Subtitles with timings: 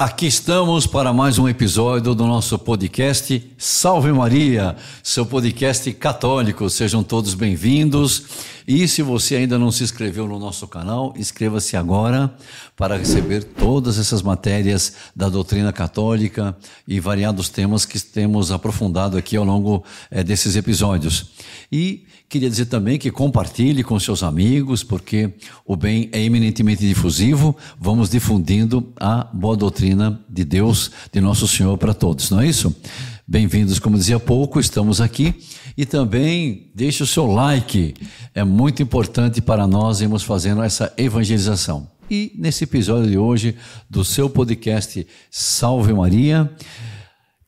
[0.00, 6.70] Aqui estamos para mais um episódio do nosso podcast Salve Maria, seu podcast católico.
[6.70, 8.24] Sejam todos bem-vindos.
[8.66, 12.34] E se você ainda não se inscreveu no nosso canal, inscreva-se agora
[12.74, 16.56] para receber todas essas matérias da doutrina católica
[16.88, 21.26] e variados temas que temos aprofundado aqui ao longo é, desses episódios.
[21.70, 25.34] E queria dizer também que compartilhe com seus amigos, porque
[25.66, 27.56] o bem é eminentemente difusivo.
[27.78, 32.72] Vamos difundindo a boa doutrina de Deus, de Nosso Senhor para todos, não é isso?
[33.26, 35.34] Bem-vindos, como dizia há pouco, estamos aqui.
[35.76, 37.94] E também deixe o seu like,
[38.32, 41.88] é muito importante para nós irmos fazendo essa evangelização.
[42.08, 43.56] E nesse episódio de hoje
[43.88, 46.48] do seu podcast Salve Maria,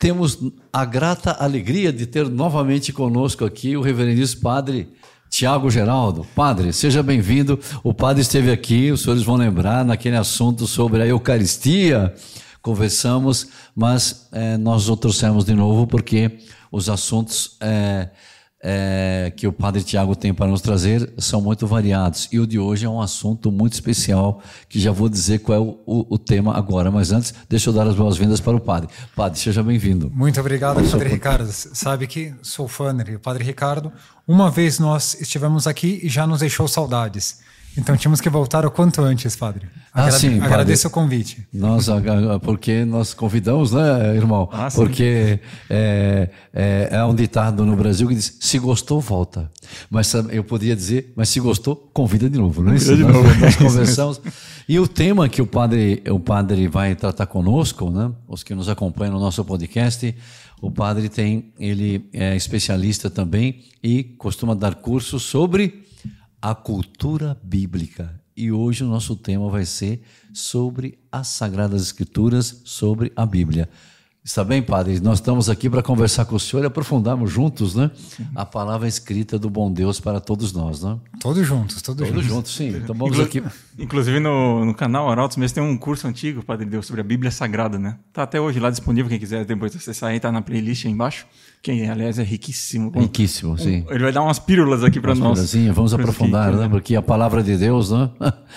[0.02, 0.36] temos
[0.72, 4.88] a grata alegria de ter novamente conosco aqui o reverendíssimo padre
[5.30, 6.26] Tiago Geraldo.
[6.34, 7.56] Padre, seja bem-vindo.
[7.84, 12.12] O padre esteve aqui, os senhores vão lembrar, naquele assunto sobre a Eucaristia.
[12.60, 16.36] Conversamos, mas é, nós o trouxemos de novo porque
[16.72, 18.08] os assuntos é,
[18.62, 22.28] é, que o Padre Tiago tem para nos trazer são muito variados.
[22.30, 25.60] E o de hoje é um assunto muito especial, que já vou dizer qual é
[25.60, 26.90] o, o, o tema agora.
[26.90, 28.88] Mas antes, deixa eu dar as boas-vindas para o Padre.
[29.16, 30.10] Padre, seja bem-vindo.
[30.14, 31.00] Muito obrigado, Padre sou...
[31.00, 31.50] Ricardo.
[31.50, 33.92] Sabe que sou fã do Padre Ricardo.
[34.26, 37.40] Uma vez nós estivemos aqui e já nos deixou saudades.
[37.76, 39.66] Então tínhamos que voltar o quanto antes, padre.
[39.94, 41.00] Ah, Agrade sim, agradeço padre.
[41.00, 41.48] o convite.
[41.52, 41.86] Nós,
[42.42, 44.48] porque nós convidamos, né, irmão?
[44.52, 49.50] Ah, porque é, é, é, um ditado no Brasil que diz: se gostou, volta.
[49.90, 52.94] Mas eu poderia dizer, mas se gostou, convida de novo, não é isso?
[52.94, 53.34] De nós, novo.
[53.40, 54.20] nós conversamos.
[54.68, 58.10] e o tema que o padre, o padre vai tratar conosco, né?
[58.28, 60.14] Os que nos acompanham no nosso podcast,
[60.60, 65.82] o padre tem, ele é especialista também e costuma dar cursos sobre
[66.42, 68.20] a cultura bíblica.
[68.36, 70.02] E hoje o nosso tema vai ser
[70.32, 73.68] sobre as Sagradas Escrituras, sobre a Bíblia.
[74.24, 75.00] Está bem, padre?
[75.00, 77.90] Nós estamos aqui para conversar com o senhor e aprofundarmos juntos, né?
[78.34, 80.98] A palavra escrita do bom Deus para todos nós, né?
[81.20, 82.54] Todos juntos, todos, todos juntos.
[82.54, 82.68] sim.
[82.68, 83.42] Então vamos Inclu aqui.
[83.78, 87.32] Inclusive no, no canal Arautos mesmo tem um curso antigo, Padre Deus, sobre a Bíblia
[87.32, 87.98] Sagrada, né?
[88.12, 91.26] Tá até hoje lá disponível, quem quiser depois acessar aí, tá na playlist aí embaixo.
[91.62, 92.90] Que, aliás, é riquíssimo.
[92.90, 93.86] Riquíssimo, sim.
[93.88, 95.54] Ele vai dar umas pílulas aqui para nós.
[95.72, 96.68] Vamos aprofundar, né?
[96.68, 98.10] Porque a palavra de Deus, né?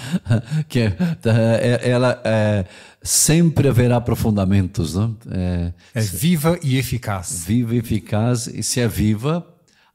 [0.68, 2.66] que é, é, ela é
[3.04, 4.96] sempre haverá aprofundamentos.
[4.96, 5.16] Não?
[5.30, 7.46] É, é viva e eficaz.
[7.46, 9.46] Viva e eficaz, e se é viva,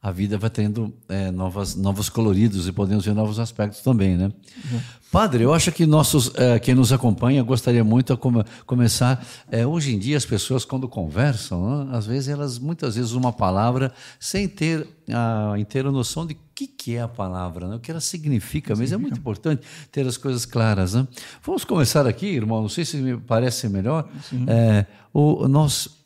[0.02, 4.32] a vida vai tendo é, novas, novos coloridos e podemos ver novos aspectos também, né?
[4.72, 4.80] Uhum.
[5.12, 9.22] Padre, eu acho que nossos, é, quem nos acompanha gostaria muito de come, começar.
[9.50, 13.32] É, hoje em dia as pessoas quando conversam, né, às vezes elas muitas vezes uma
[13.32, 17.76] palavra sem ter a inteira noção de o que, que é a palavra, né?
[17.76, 18.74] o que ela significa.
[18.76, 20.94] Mas é muito importante ter as coisas claras.
[20.94, 21.08] Né?
[21.42, 22.60] Vamos começar aqui, irmão.
[22.60, 24.08] Não sei se me parece melhor.
[24.46, 25.99] É, o nós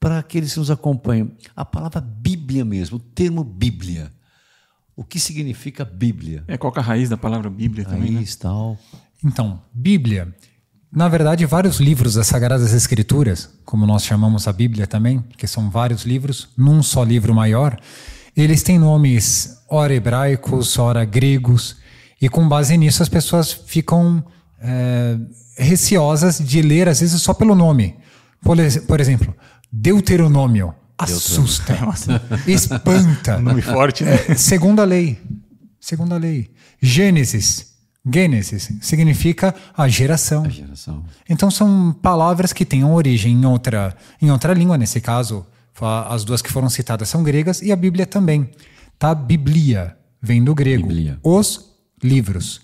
[0.00, 4.12] para aqueles que nos acompanham, a palavra Bíblia mesmo, o termo Bíblia.
[4.96, 6.44] O que significa Bíblia?
[6.46, 8.42] É, qual é a raiz da palavra Bíblia também, raiz, né?
[8.42, 8.78] tal.
[9.24, 10.34] Então, Bíblia,
[10.92, 15.68] na verdade, vários livros das Sagradas Escrituras, como nós chamamos a Bíblia também, que são
[15.68, 17.76] vários livros, num só livro maior,
[18.36, 21.76] eles têm nomes ora hebraicos, ora gregos,
[22.20, 24.24] e com base nisso as pessoas ficam
[24.60, 25.18] é,
[25.58, 27.96] receosas de ler, às vezes, só pelo nome.
[28.40, 28.56] Por,
[28.86, 29.34] por exemplo,
[29.76, 30.72] Deuteronômio.
[30.96, 31.76] Assusta,
[32.46, 33.38] espanta.
[33.42, 34.14] Nome forte, né?
[34.28, 35.20] É, segunda lei.
[35.80, 36.48] Segunda lei.
[36.80, 37.74] Gênesis.
[38.08, 40.44] Gênesis significa a geração.
[40.44, 41.04] a geração.
[41.28, 45.44] Então são palavras que têm origem em outra, em outra língua, nesse caso,
[46.08, 48.48] as duas que foram citadas são gregas e a Bíblia também.
[48.96, 49.12] Tá?
[49.12, 50.86] Biblia vem do grego.
[50.86, 51.18] Biblia.
[51.20, 52.60] Os livros.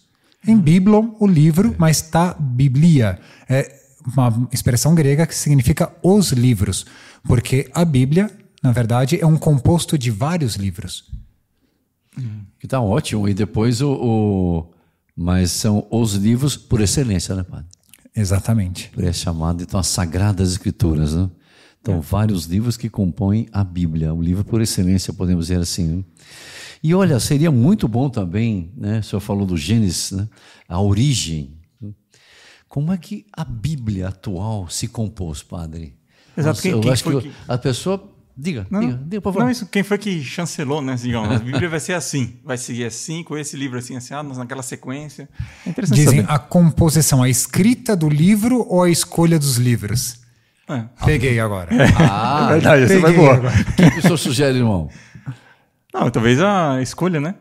[0.46, 1.74] Em Biblon, o livro, é.
[1.76, 3.18] mas tá Biblia.
[3.48, 3.79] É,
[4.12, 6.86] uma expressão grega que significa os livros,
[7.24, 8.30] porque a Bíblia,
[8.62, 11.10] na verdade, é um composto de vários livros.
[12.58, 13.28] Que tá ótimo.
[13.28, 14.70] E depois o, o,
[15.16, 17.66] Mas são os livros por excelência, né, padre?
[18.14, 18.90] Exatamente.
[18.90, 21.30] Por é chamado, então, as Sagradas Escrituras, né?
[21.80, 22.00] Então, é.
[22.00, 25.86] vários livros que compõem a Bíblia, o livro por excelência, podemos dizer assim.
[25.86, 26.04] Né?
[26.82, 28.98] E olha, seria muito bom também, né?
[28.98, 30.28] O senhor falou do Gênesis, né?
[30.68, 31.59] A origem
[32.70, 35.92] como é que a Bíblia atual se compôs, padre?
[36.36, 36.62] Exato.
[36.62, 39.44] Quem, eu quem acho que, que, a pessoa Diga, não, diga, diga, por favor.
[39.44, 40.94] Não, isso, quem foi que chancelou, né?
[40.94, 44.62] Digamos, a Bíblia vai ser assim, vai seguir assim, com esse livro assim, assim, naquela
[44.62, 45.28] sequência.
[45.66, 46.32] É interessante Dizem saber.
[46.32, 50.20] a composição, a escrita do livro ou a escolha dos livros?
[50.66, 50.84] É.
[51.04, 51.74] Peguei agora.
[51.74, 51.88] É.
[51.98, 53.40] Ah, é verdade, essa vai boa.
[53.40, 54.88] O que, que o senhor sugere, irmão?
[55.92, 57.34] Não, talvez a escolha, né?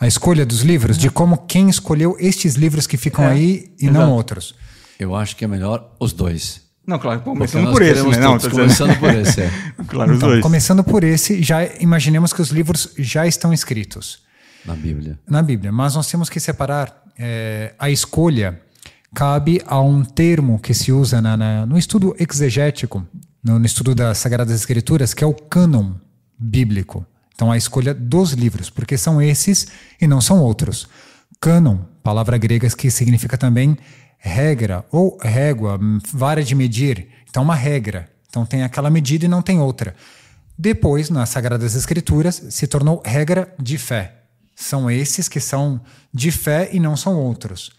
[0.00, 3.84] A escolha dos livros, de como quem escolheu estes livros que ficam é, aí e
[3.86, 3.98] exato.
[3.98, 4.54] não outros.
[4.98, 6.62] Eu acho que é melhor os dois.
[6.86, 8.16] Não, claro, começando por esse, né?
[8.18, 9.42] Não, todos, começando por esse.
[9.42, 9.50] é.
[9.86, 10.42] Claro, os Então, dois.
[10.42, 14.22] começando por esse, já imaginemos que os livros já estão escritos
[14.64, 15.18] Na Bíblia.
[15.28, 18.60] na Bíblia, mas nós temos que separar é, a escolha
[19.14, 23.06] cabe a um termo que se usa na- na- no estudo exegético,
[23.44, 25.92] no, no estudo das Sagradas Escrituras, que é o cânon
[26.38, 27.04] bíblico.
[27.40, 29.66] Então, a escolha dos livros, porque são esses
[29.98, 30.86] e não são outros.
[31.40, 33.78] Cânon, palavra grega que significa também
[34.18, 35.80] regra ou régua,
[36.12, 37.08] vara de medir.
[37.30, 38.10] Então, uma regra.
[38.28, 39.96] Então, tem aquela medida e não tem outra.
[40.58, 44.16] Depois, nas Sagradas Escrituras, se tornou regra de fé.
[44.54, 45.80] São esses que são
[46.12, 47.72] de fé e não são outros.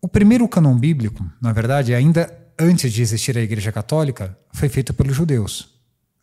[0.00, 4.94] O primeiro cânon bíblico, na verdade, ainda antes de existir a Igreja Católica, foi feito
[4.94, 5.73] pelos judeus.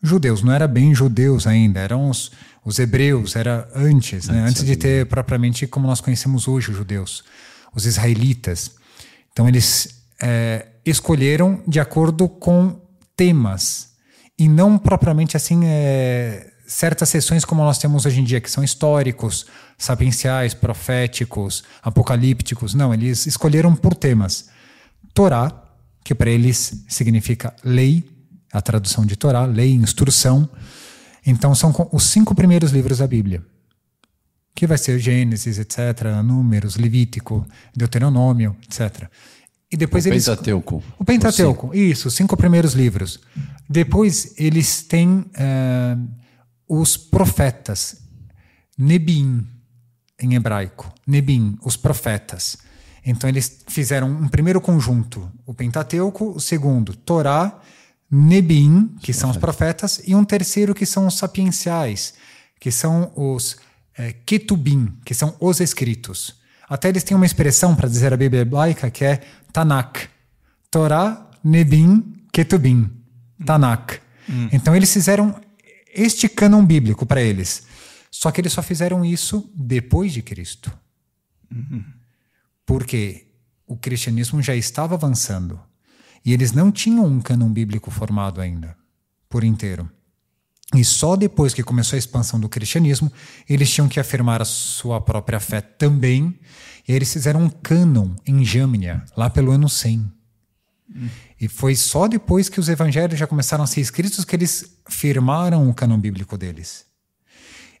[0.02, 2.32] Judeus, não era bem judeus ainda, eram os,
[2.64, 4.40] os hebreus, era antes, né?
[4.40, 7.22] antes de ter propriamente como nós conhecemos hoje os judeus,
[7.72, 8.72] os israelitas.
[9.32, 12.80] Então eles é, escolheram de acordo com
[13.16, 13.92] temas
[14.36, 18.64] e não propriamente assim é, certas sessões como nós temos hoje em dia, que são
[18.64, 19.46] históricos,
[19.76, 22.74] sapienciais, proféticos, apocalípticos.
[22.74, 24.48] Não, eles escolheram por temas.
[25.14, 25.52] Torá,
[26.04, 28.08] que para eles significa lei,
[28.52, 30.48] a tradução de Torá, lei, instrução.
[31.26, 33.44] Então são os cinco primeiros livros da Bíblia,
[34.54, 39.08] que vai ser Gênesis, etc., Números, Levítico, Deuteronômio, etc.
[39.70, 40.82] E depois O eles Pentateuco.
[40.98, 43.20] o Pentateuco, isso, os cinco primeiros livros.
[43.68, 45.96] Depois eles têm eh,
[46.68, 48.02] os profetas,
[48.76, 49.46] Nebim,
[50.20, 50.92] em hebraico.
[51.06, 52.58] Nebim, os profetas.
[53.04, 57.60] Então eles fizeram um primeiro conjunto, o Pentateuco, o segundo, Torá,
[58.14, 62.12] Nebim, que são os profetas, e um terceiro que são os sapienciais,
[62.60, 63.56] que são os
[63.96, 66.34] eh, Ketubim, que são os escritos.
[66.68, 70.08] Até eles têm uma expressão para dizer a Bíblia hebraica que é Tanakh.
[70.70, 72.90] Torá, Nebim, Ketubim.
[73.46, 74.00] Tanakh.
[74.52, 75.40] Então eles fizeram
[75.92, 77.66] este cânon bíblico para eles.
[78.10, 80.72] Só que eles só fizeram isso depois de Cristo.
[82.64, 83.26] Porque
[83.66, 85.58] o cristianismo já estava avançando.
[86.24, 88.76] E eles não tinham um cânon bíblico formado ainda,
[89.28, 89.90] por inteiro.
[90.74, 93.12] E só depois que começou a expansão do cristianismo,
[93.48, 96.38] eles tinham que afirmar a sua própria fé também.
[96.88, 100.10] E aí eles fizeram um cânon em Jâmnia, lá pelo ano 100.
[101.40, 105.68] E foi só depois que os evangelhos já começaram a ser escritos que eles firmaram
[105.68, 106.86] o cânon bíblico deles.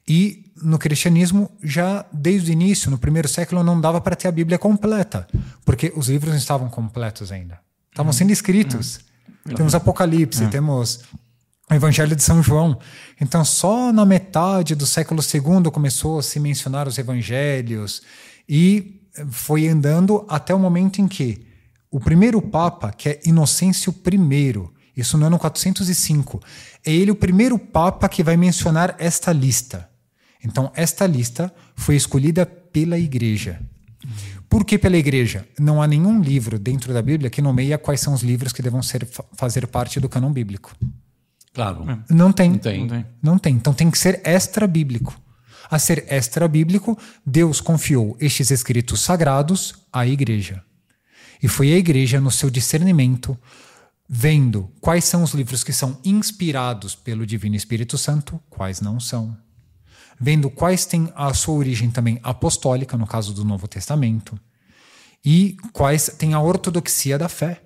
[0.06, 4.32] E no cristianismo, já desde o início, no primeiro século, não dava para ter a
[4.32, 5.28] Bíblia completa,
[5.64, 7.60] porque os livros não estavam completos ainda.
[7.92, 9.00] Estavam sendo escritos.
[9.54, 11.00] Temos Apocalipse, temos
[11.70, 12.78] o Evangelho de São João.
[13.20, 18.02] Então, só na metade do século II começou a se mencionar os evangelhos
[18.48, 21.46] e foi andando até o momento em que
[21.90, 26.40] o primeiro Papa, que é Inocêncio I, isso no ano 405,
[26.86, 29.86] é ele o primeiro Papa que vai mencionar esta lista.
[30.42, 33.60] Então, esta lista foi escolhida pela Igreja.
[34.52, 35.48] Por que pela Igreja?
[35.58, 38.82] Não há nenhum livro dentro da Bíblia que nomeia quais são os livros que devam
[38.82, 40.76] ser, fazer parte do cânon bíblico.
[41.54, 41.86] Claro.
[42.10, 42.50] Não tem.
[42.50, 42.80] Não tem.
[42.80, 43.06] Não tem.
[43.22, 43.54] Não tem.
[43.54, 45.18] Então tem que ser extra-bíblico.
[45.70, 50.62] A ser extra-bíblico, Deus confiou estes escritos sagrados à igreja.
[51.42, 53.38] E foi a igreja, no seu discernimento,
[54.06, 59.34] vendo quais são os livros que são inspirados pelo Divino Espírito Santo, quais não são.
[60.20, 64.38] Vendo quais têm a sua origem também apostólica, no caso do Novo Testamento,
[65.24, 67.60] e quais têm a ortodoxia da fé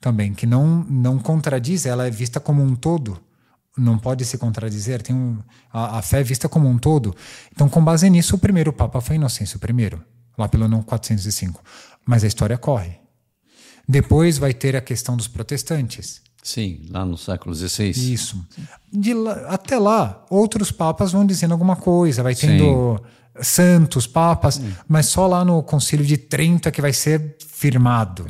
[0.00, 3.18] também, que não, não contradiz, ela é vista como um todo,
[3.76, 5.38] não pode se contradizer, tem um,
[5.72, 7.14] a, a fé é vista como um todo.
[7.52, 9.98] Então, com base nisso, o primeiro Papa foi Inocêncio I,
[10.38, 11.60] lá pelo ano 405.
[12.06, 12.98] Mas a história corre.
[13.88, 16.22] Depois vai ter a questão dos protestantes.
[16.42, 17.90] Sim, lá no século XVI.
[17.90, 18.46] Isso.
[18.92, 23.02] De lá- até lá, outros papas vão dizendo alguma coisa, vai tendo
[23.40, 28.26] santos, papas, mas só lá no Concílio de Trento é que vai ser firmado.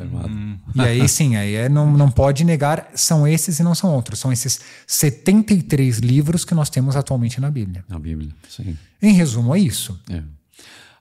[0.75, 4.19] E aí sim, aí é, não, não pode negar, são esses e não são outros.
[4.19, 7.83] São esses 73 livros que nós temos atualmente na Bíblia.
[7.87, 8.77] Na Bíblia, sim.
[9.01, 9.99] Em resumo, é isso.
[10.09, 10.23] É.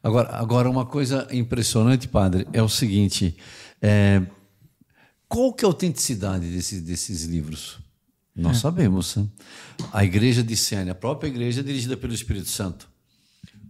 [0.03, 3.37] Agora, agora, uma coisa impressionante, padre, é o seguinte:
[3.81, 4.21] é,
[5.27, 7.79] qual que é a autenticidade desses, desses livros?
[8.37, 9.17] Nós sabemos.
[9.17, 9.27] né?
[9.93, 12.89] A igreja de Siena, a própria igreja é dirigida pelo Espírito Santo.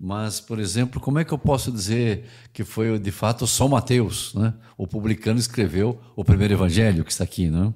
[0.01, 4.35] Mas, por exemplo, como é que eu posso dizer que foi de fato São Mateus,
[4.35, 4.53] né?
[4.77, 7.73] O publicano escreveu o primeiro evangelho que está aqui, né?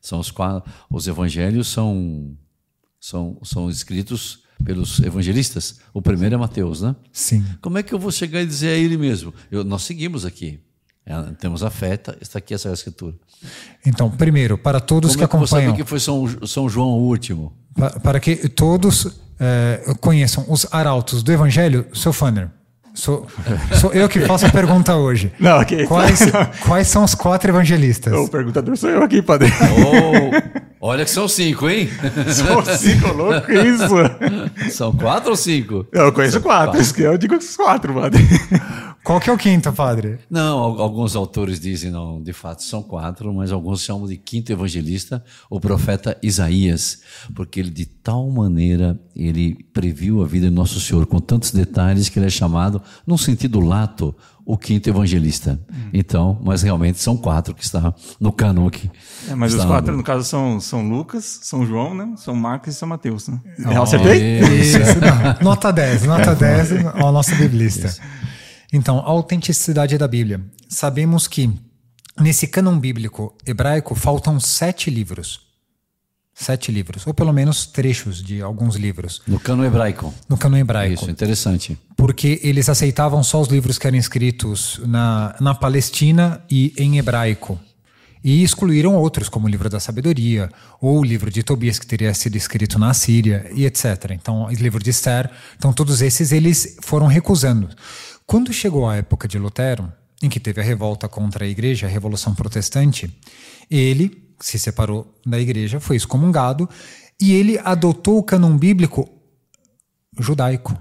[0.00, 2.36] São os quatro, os evangelhos são
[3.00, 5.80] são são escritos pelos evangelistas.
[5.92, 6.94] O primeiro é Mateus, né?
[7.12, 7.44] Sim.
[7.60, 9.34] Como é que eu vou chegar e dizer a ele mesmo?
[9.50, 10.60] Eu- nós seguimos aqui.
[11.04, 13.16] É, temos a fé, tá- está aqui essa escritura.
[13.84, 16.68] Então, primeiro, para todos Como que é que você acompanham, sabe que foi São, São
[16.68, 17.52] João o último?
[17.74, 19.08] pa- para que todos
[19.44, 22.48] eh, conheçam os arautos do Evangelho, sou Fanner.
[22.94, 23.26] Sou,
[23.80, 25.32] sou eu que faço a pergunta hoje.
[25.40, 25.86] Não, ok.
[25.86, 26.20] Quais,
[26.64, 28.12] quais são os quatro evangelistas?
[28.12, 29.50] O perguntador sou eu aqui, padre.
[30.80, 31.88] Oh, olha que são cinco, hein?
[32.30, 34.74] Sou cinco louco, isso.
[34.76, 35.86] São quatro ou cinco?
[35.90, 38.22] Eu conheço quatro, que eu digo os quatro, padre.
[39.04, 40.20] Qual que é o quinto, padre?
[40.30, 44.52] Não, al- alguns autores dizem, não, de fato são quatro, mas alguns chamam de quinto
[44.52, 47.00] evangelista, o profeta Isaías,
[47.34, 52.08] porque ele de tal maneira, ele previu a vida de Nosso Senhor com tantos detalhes
[52.08, 55.60] que ele é chamado, num sentido lato, o quinto evangelista.
[55.92, 58.90] Então, mas realmente são quatro que está no cano aqui.
[59.28, 62.12] É, mas os quatro, no- no caso, são São Lucas, São João, né?
[62.16, 63.40] São Marcos e São Mateus, né?
[63.58, 64.40] Eu acertei?
[64.60, 65.44] Isso, não.
[65.44, 67.94] Nota 10, nota 10 ao nosso biblista.
[68.72, 70.40] Então, a autenticidade da Bíblia.
[70.68, 71.50] Sabemos que
[72.20, 75.40] nesse cânon bíblico hebraico faltam sete livros.
[76.34, 80.14] Sete livros, ou pelo menos trechos de alguns livros, No cano hebraico.
[80.26, 80.94] no cânon hebraico.
[81.02, 81.78] Isso, interessante.
[81.94, 87.60] porque eles aceitavam só os livros que eram escritos na, na Palestina e em hebraico.
[88.24, 90.48] E excluíram outros, como o livro da sabedoria,
[90.80, 94.12] ou o livro de Tobias, que teria sido escrito na Síria, e etc.
[94.12, 95.28] Então, o livro de Esther.
[95.58, 97.68] Então, todos esses eles foram recusando.
[98.26, 101.90] Quando chegou a época de Lutero, em que teve a revolta contra a igreja, a
[101.90, 103.12] Revolução Protestante,
[103.70, 106.68] ele se separou da igreja, foi excomungado,
[107.20, 109.08] e ele adotou o cânon bíblico
[110.18, 110.76] judaico.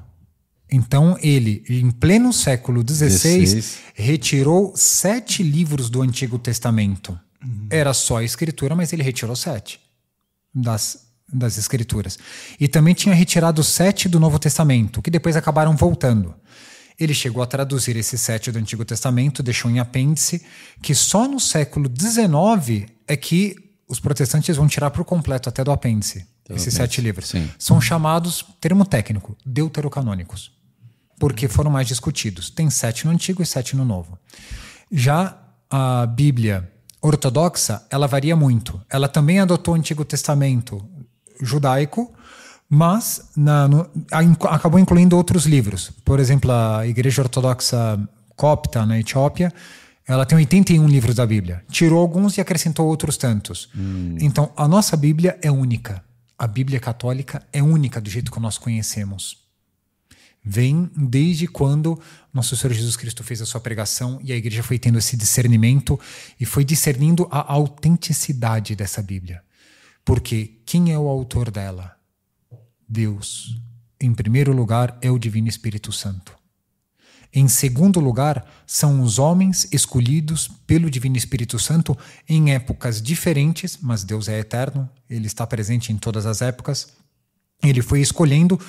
[0.71, 3.77] Então ele, em pleno século XVI, 16.
[3.93, 7.19] retirou sete livros do Antigo Testamento.
[7.69, 9.79] Era só a escritura, mas ele retirou sete
[10.53, 12.17] das, das escrituras.
[12.59, 16.33] E também tinha retirado sete do Novo Testamento, que depois acabaram voltando.
[17.03, 20.45] Ele chegou a traduzir esses sete do Antigo Testamento, deixou em apêndice,
[20.81, 23.55] que só no século XIX é que
[23.87, 27.29] os protestantes vão tirar por completo até do apêndice esses sete livros.
[27.29, 27.49] sim.
[27.57, 30.51] São chamados, termo técnico, deuterocanônicos,
[31.19, 32.49] porque foram mais discutidos.
[32.49, 34.17] Tem sete no Antigo e sete no Novo.
[34.91, 35.37] Já
[35.69, 36.69] a Bíblia
[37.01, 38.79] ortodoxa, ela varia muito.
[38.89, 40.87] Ela também adotou o Antigo Testamento
[41.41, 42.13] judaico,
[42.73, 43.89] mas na- no-
[44.49, 45.91] acabou incluindo outros livros.
[46.05, 47.99] Por exemplo, a Igreja Ortodoxa
[48.37, 49.53] Copta, na Etiópia,
[50.07, 51.63] ela tem 81 livros da Bíblia.
[51.69, 53.67] Tirou alguns e acrescentou outros tantos.
[54.21, 56.01] Então, a nossa Bíblia é única.
[56.39, 59.39] A Bíblia católica é única do jeito que nós conhecemos
[60.43, 61.99] vem desde quando
[62.33, 65.99] nosso Senhor Jesus Cristo fez a sua pregação e a igreja foi tendo esse discernimento
[66.39, 69.43] e foi discernindo a autenticidade dessa Bíblia.
[70.03, 71.95] Porque quem é o autor dela?
[72.91, 73.57] Deus.
[73.97, 76.35] Em primeiro lugar, é o Divino Espírito Santo.
[77.33, 84.03] Em segundo lugar, são os homens escolhidos pelo Divino Espírito Santo em épocas diferentes, mas
[84.03, 86.89] Deus é eterno, ele está presente em todas as épocas.
[87.63, 88.59] Ele foi escolhendo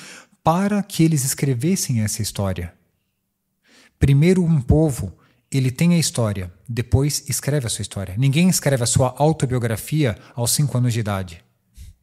[0.45, 2.73] para que eles escrevessem essa história.
[3.99, 5.13] Primeiro, um povo,
[5.51, 8.15] ele tem a história, depois escreve a sua história.
[8.17, 11.43] Ninguém escreve a sua autobiografia aos cinco anos de idade.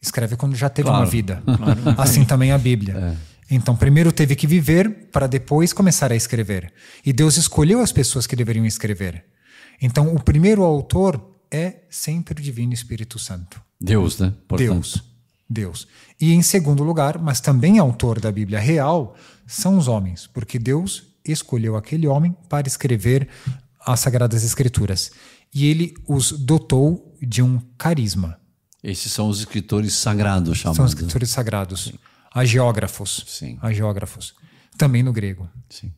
[0.01, 1.44] Escreve quando já teve Claro, uma vida.
[1.98, 3.18] Assim também a Bíblia.
[3.51, 6.72] Então, primeiro teve que viver para depois começar a escrever.
[7.06, 9.25] E Deus escolheu as pessoas que deveriam escrever.
[9.82, 11.20] Então, o primeiro autor
[11.51, 13.62] é sempre o Divino Espírito Santo.
[13.79, 14.34] Deus, né?
[14.48, 14.72] Portanto.
[14.72, 15.03] Deus.
[15.50, 15.88] Deus.
[16.22, 19.15] E em segundo lugar, mas também autor da Bíblia real,
[19.48, 23.27] são os homens, porque Deus escolheu aquele homem para escrever
[23.79, 25.12] as Sagradas Escrituras.
[25.53, 28.39] E ele os dotou de um carisma.
[28.83, 30.77] Esses são os escritores sagrados chamados.
[30.77, 31.91] São os escritores sagrados.
[32.33, 33.25] Agiógrafos.
[33.27, 33.57] Sim.
[33.62, 34.33] Agiógrafos.
[34.77, 35.50] Também no grego.
[35.69, 35.91] Sim.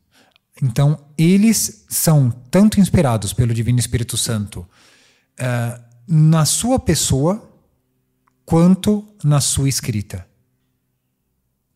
[0.60, 4.66] Então, eles são tanto inspirados pelo Divino Espírito Santo
[5.38, 7.50] eh, na sua pessoa
[8.44, 10.26] quanto na sua escrita.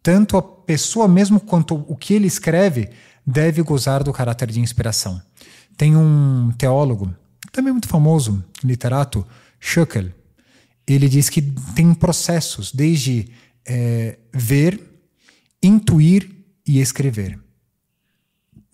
[0.02, 2.90] Tanto a pessoa mesmo quanto o que ele escreve
[3.26, 5.20] deve gozar do caráter de inspiração.
[5.76, 7.14] Tem um teólogo,
[7.50, 9.26] também muito famoso, literato,
[9.58, 10.12] Schöckel.
[10.86, 11.42] Ele diz que
[11.74, 13.28] tem processos desde
[13.66, 14.80] eh, ver,
[15.62, 16.30] intuir
[16.66, 17.38] e escrever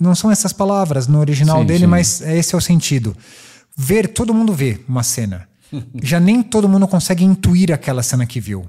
[0.03, 1.87] não são essas palavras no original Sim, dele, sim.
[1.87, 3.17] mas esse é o sentido.
[3.77, 5.49] Ver, todo mundo vê uma cena.
[6.03, 8.69] Já nem todo mundo consegue intuir aquela cena que viu.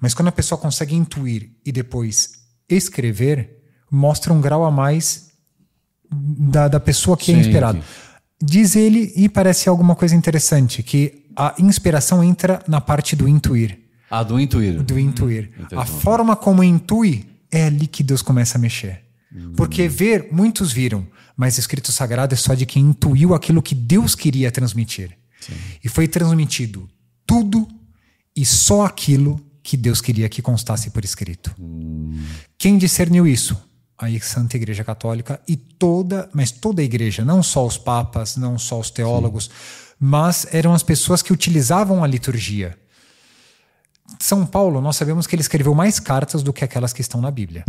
[0.00, 2.32] Mas quando a pessoa consegue intuir e depois
[2.68, 5.28] escrever, mostra um grau a mais
[6.10, 7.78] da, da pessoa que é Sim, inspirado.
[7.78, 7.84] sim.
[8.40, 13.78] Diz ele, e parece alguma coisa interessante, que a inspiração entra na parte do intuir
[14.10, 14.82] Ah, do intuir.
[14.82, 15.50] do intuir.
[15.56, 15.76] Entendi.
[15.76, 19.04] A forma como intui é ali que Deus começa a mexer.
[19.56, 24.14] Porque ver, muitos viram, mas escrito sagrado é só de quem intuiu aquilo que Deus
[24.14, 25.16] queria transmitir.
[25.38, 25.52] Sim.
[25.84, 26.88] E foi transmitido
[27.26, 27.68] tudo
[28.34, 31.54] e só aquilo que Deus queria que constasse por escrito.
[31.60, 32.18] Hum.
[32.56, 33.56] Quem discerniu isso?
[33.98, 38.56] A Santa Igreja Católica e toda, mas toda a igreja, não só os papas, não
[38.58, 39.87] só os teólogos, Sim.
[39.98, 42.78] Mas eram as pessoas que utilizavam a liturgia.
[44.18, 47.30] São Paulo, nós sabemos que ele escreveu mais cartas do que aquelas que estão na
[47.30, 47.64] Bíblia.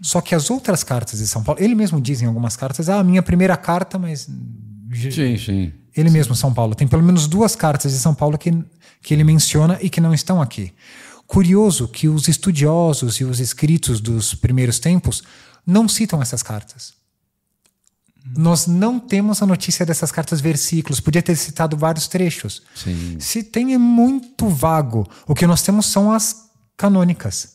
[0.00, 2.98] Só que as outras cartas de São Paulo, ele mesmo diz em algumas cartas, ah,
[2.98, 4.28] a minha primeira carta, mas.
[4.92, 5.72] Sim, sim.
[5.96, 8.50] Ele mesmo, São Paulo, tem pelo menos duas cartas de São Paulo que,
[9.00, 10.72] que ele menciona e que não estão aqui.
[11.26, 15.22] Curioso que os estudiosos e os escritos dos primeiros tempos
[15.64, 16.94] não citam essas cartas.
[18.36, 22.62] Nós não temos a notícia dessas cartas versículos, podia ter citado vários trechos.
[22.74, 23.16] Sim.
[23.20, 25.06] Se tem é muito vago.
[25.26, 27.54] O que nós temos são as canônicas.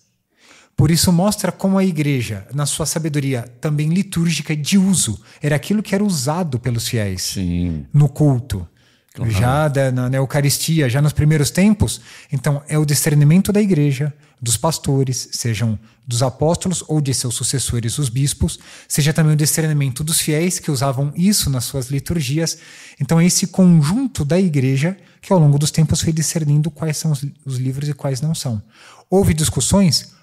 [0.76, 5.84] Por isso mostra como a igreja, na sua sabedoria também litúrgica de uso, era aquilo
[5.84, 7.86] que era usado pelos fiéis Sim.
[7.94, 8.66] no culto.
[9.14, 9.32] Claro.
[9.32, 12.00] Já da, na, na, Eucaristia, já nos primeiros tempos.
[12.32, 15.78] Então, é o discernimento da igreja, dos pastores, sejam
[16.08, 20.72] dos apóstolos ou de seus sucessores, os bispos, seja também o discernimento dos fiéis que
[20.72, 22.58] usavam isso nas suas liturgias.
[23.00, 27.12] Então, é esse conjunto da igreja que, ao longo dos tempos, foi discernindo quais são
[27.12, 28.62] os, os livros e quais não são.
[29.10, 30.14] Houve discussões?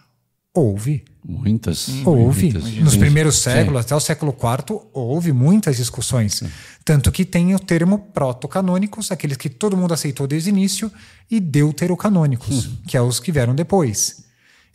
[0.55, 1.05] Houve.
[1.29, 1.89] Muitas.
[2.05, 2.53] Houve.
[2.53, 2.75] Muitas.
[2.77, 3.87] Nos primeiros séculos, Sim.
[3.87, 6.35] até o século IV, houve muitas discussões.
[6.35, 6.49] Sim.
[6.85, 10.91] Tanto que tem o termo proto-canônicos, aqueles que todo mundo aceitou desde o início,
[11.29, 12.77] e deuterocanônicos, hum.
[12.87, 14.25] que é os que vieram depois.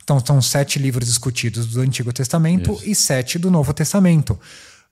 [0.04, 2.90] Então, são sete livros discutidos do Antigo Testamento Isso.
[2.90, 4.38] e sete do Novo Testamento.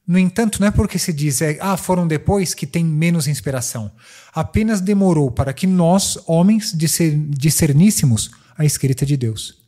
[0.08, 3.92] No entanto, não é porque se diz, é, ah, foram depois que tem menos inspiração.
[4.34, 9.59] Apenas demorou para que nós, homens, discerníssemos a escrita de Deus.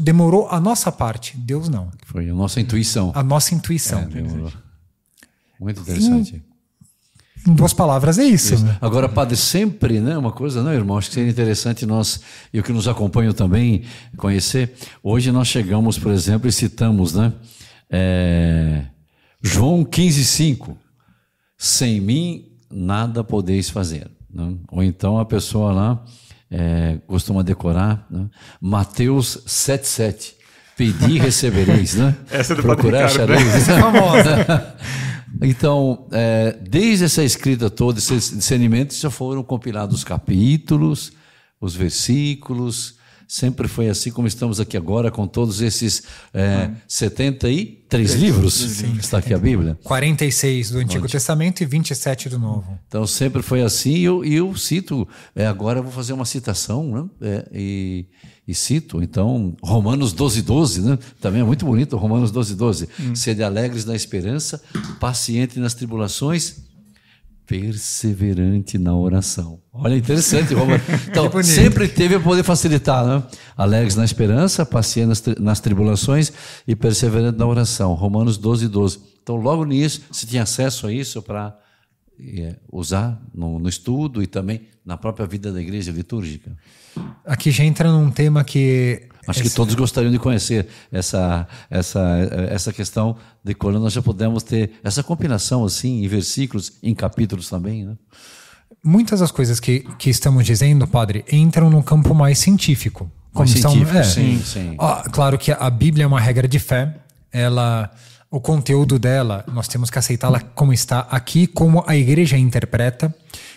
[0.00, 1.90] Demorou a nossa parte, Deus não.
[2.04, 3.12] Foi a nossa intuição.
[3.14, 4.00] A nossa intuição.
[4.00, 4.20] É,
[5.58, 6.42] Muito interessante.
[7.46, 8.54] Em, em, duas palavras é isso.
[8.54, 8.64] isso.
[8.64, 8.76] Né?
[8.78, 10.18] Agora, padre, sempre, né?
[10.18, 10.98] Uma coisa, não, irmão?
[10.98, 12.20] Acho que seria interessante nós,
[12.52, 13.84] e o que nos acompanha também,
[14.18, 14.74] conhecer.
[15.02, 17.32] Hoje nós chegamos, por exemplo, e citamos, né?
[17.88, 18.84] É,
[19.42, 20.76] João 15, 5.
[21.56, 24.10] Sem mim nada podeis fazer.
[24.32, 24.54] Né?
[24.70, 26.04] Ou então a pessoa lá
[26.50, 28.26] é, costuma decorar, né?
[28.60, 30.34] Mateus 7,7.
[30.76, 32.16] Pedi e recebereis, né?
[32.30, 33.44] Essa é do Procurar achareis.
[33.44, 33.56] Né?
[33.56, 34.76] Essa é famosa.
[35.42, 41.12] então, é, desde essa escrita toda, esses discernimentos já foram compilados os capítulos,
[41.60, 42.94] os versículos,
[43.30, 46.02] sempre foi assim como estamos aqui agora com todos esses
[46.34, 46.74] é, hum.
[46.88, 48.54] 73 livros.
[48.54, 49.78] Sim, está aqui a Bíblia.
[49.84, 51.12] 46 do Antigo Onde?
[51.12, 52.76] Testamento e 27 do Novo.
[52.88, 56.90] Então sempre foi assim e eu, eu, cito, é, agora eu vou fazer uma citação,
[56.90, 57.08] né?
[57.22, 58.06] É, e,
[58.48, 60.98] e, cito, então, Romanos 12, 12, né?
[61.20, 62.88] também é muito bonito, Romanos 12, 12.
[62.98, 63.14] Hum.
[63.14, 64.60] Sede alegres na esperança,
[64.98, 66.64] paciente nas tribulações,
[67.50, 69.60] perseverante na oração.
[69.72, 70.54] Olha, interessante.
[71.10, 73.24] Então, sempre teve a poder facilitar, né?
[73.56, 76.32] Alegres na esperança, paciente nas, tri nas tribulações
[76.68, 77.94] e perseverante na oração.
[77.94, 79.00] Romanos 12, 12.
[79.20, 81.58] Então, logo nisso, você tinha acesso a isso para
[82.20, 86.56] é, usar no, no, estudo e também na própria vida da igreja litúrgica.
[87.24, 92.00] Aqui já entra num tema que Acho que todos gostariam de conhecer essa, essa,
[92.48, 97.48] essa questão de quando nós já podemos ter essa combinação assim em versículos, em capítulos
[97.48, 97.96] também, né?
[98.82, 103.10] Muitas das coisas que, que estamos dizendo, padre, entram no campo mais científico.
[103.32, 104.74] Como mais estão, científico, é, sim, sim.
[104.78, 106.96] Ó, claro que a Bíblia é uma regra de fé.
[107.30, 107.90] Ela,
[108.30, 113.14] o conteúdo dela, nós temos que aceitá-la como está aqui, como a igreja interpreta.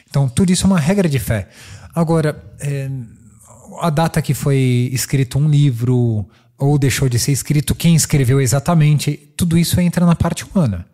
[0.10, 1.48] Então, tudo isso é uma regra de fé.
[1.96, 2.90] Agora, é,
[3.80, 9.18] a data que foi escrito um livro ou deixou de ser escrito, quem escreveu exatamente,
[9.36, 10.86] tudo isso entra na parte humana.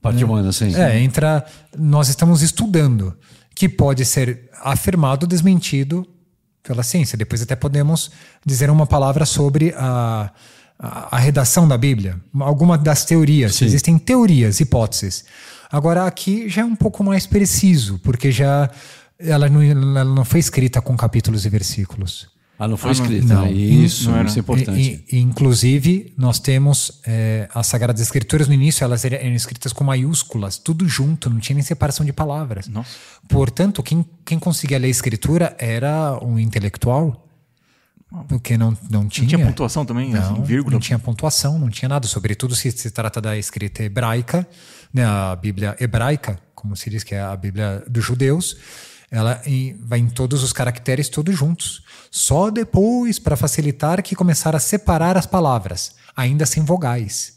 [0.00, 0.24] Parte né?
[0.24, 0.74] humana, sim.
[0.74, 1.44] É, entra.
[1.76, 3.14] Nós estamos estudando,
[3.54, 6.06] que pode ser afirmado, desmentido
[6.62, 7.18] pela ciência.
[7.18, 8.10] Depois até podemos
[8.44, 10.30] dizer uma palavra sobre a,
[10.78, 13.56] a, a redação da Bíblia, alguma das teorias.
[13.56, 13.66] Sim.
[13.66, 15.24] Existem teorias, hipóteses.
[15.70, 18.70] Agora aqui já é um pouco mais preciso, porque já
[19.20, 22.28] ela não, ela não foi escrita com capítulos e versículos.
[22.58, 23.34] Ah, não foi ah, escrita.
[23.34, 23.46] Não.
[23.46, 25.04] Isso, não isso é importante.
[25.10, 29.82] E, e, inclusive, nós temos é, as Sagradas Escrituras no início, elas eram escritas com
[29.82, 32.68] maiúsculas, tudo junto, não tinha nem separação de palavras.
[32.68, 32.90] Nossa.
[33.26, 37.26] Portanto, quem, quem conseguia ler a escritura era um intelectual.
[38.28, 39.22] Porque não, não tinha.
[39.22, 40.72] Não tinha pontuação também, não, assim, vírgula.
[40.72, 42.06] Não tinha pontuação, não tinha nada.
[42.08, 44.46] Sobretudo se se trata da escrita hebraica,
[44.92, 48.56] né, a Bíblia hebraica, como se diz que é a Bíblia dos judeus
[49.10, 49.42] ela
[49.80, 51.82] vai em todos os caracteres todos juntos.
[52.10, 57.34] Só depois, para facilitar, que começaram a separar as palavras, ainda sem vogais.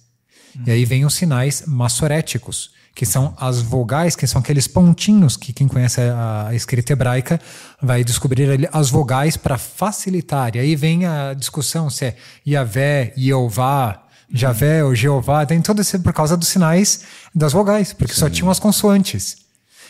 [0.65, 5.51] E aí vem os sinais massoréticos, que são as vogais, que são aqueles pontinhos que
[5.51, 7.41] quem conhece a, escrita hebraica
[7.81, 10.55] vai descobrir ali as vogais para facilitar.
[10.55, 12.15] E aí vem a discussão se é
[12.47, 17.01] Yahvé, Jeová, Javé ou Jeová, tem todo esse por causa dos sinais
[17.33, 18.19] das vogais, porque Sim.
[18.19, 19.37] só tinham as consoantes.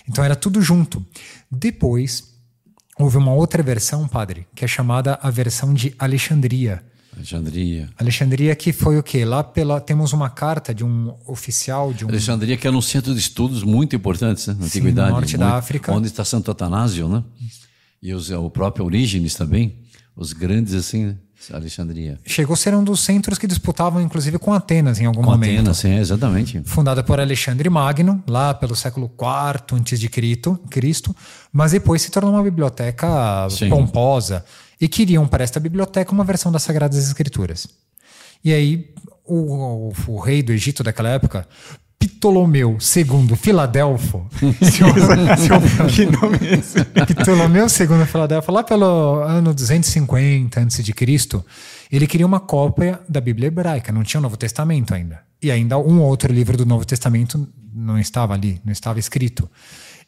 [0.07, 1.05] Então era tudo junto.
[1.55, 2.33] Depois
[2.97, 6.83] houve uma outra versão, padre, que é chamada a versão de Alexandria
[7.15, 7.89] Alexandria.
[7.97, 9.23] Alexandria que foi o quê?
[9.23, 12.09] Lá pela, temos uma carta de um oficial de um...
[12.09, 15.09] Alexandria que era um centro de estudos muito importante né, na Sim, antiguidade.
[15.09, 15.91] no norte muito, da África.
[15.91, 17.23] Onde está Santo Atanásio, né?
[18.01, 19.77] E os, o próprio Orígenes também.
[20.15, 21.15] Os grandes, assim, né?
[21.51, 22.19] Alexandria.
[22.25, 25.59] Chegou a ser um dos centros que disputavam, inclusive, com Atenas em algum com momento.
[25.59, 26.61] Atenas, sim, exatamente.
[26.63, 31.15] Fundada por Alexandre Magno, lá pelo século IV antes de Cristo,
[31.51, 33.69] mas depois se tornou uma biblioteca sim.
[33.69, 34.45] pomposa
[34.79, 37.67] e queriam para esta biblioteca uma versão das Sagradas Escrituras.
[38.43, 38.93] E aí
[39.25, 41.47] o, o, o rei do Egito daquela época
[42.07, 44.25] Ptolomeu II Filadelfo.
[45.93, 46.83] que nome é esse?
[46.83, 50.83] Ptolomeu II Filadelfo, lá pelo ano 250 a.C.,
[51.91, 55.21] ele queria uma cópia da Bíblia hebraica, não tinha o Novo Testamento ainda.
[55.41, 59.49] E ainda um outro livro do Novo Testamento não estava ali, não estava escrito.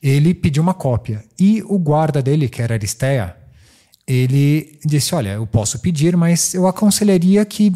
[0.02, 1.24] Ele pediu uma cópia.
[1.40, 3.36] E o guarda dele, que era Aristeia,
[4.08, 7.74] ele disse: Olha, eu posso pedir, mas eu aconselharia que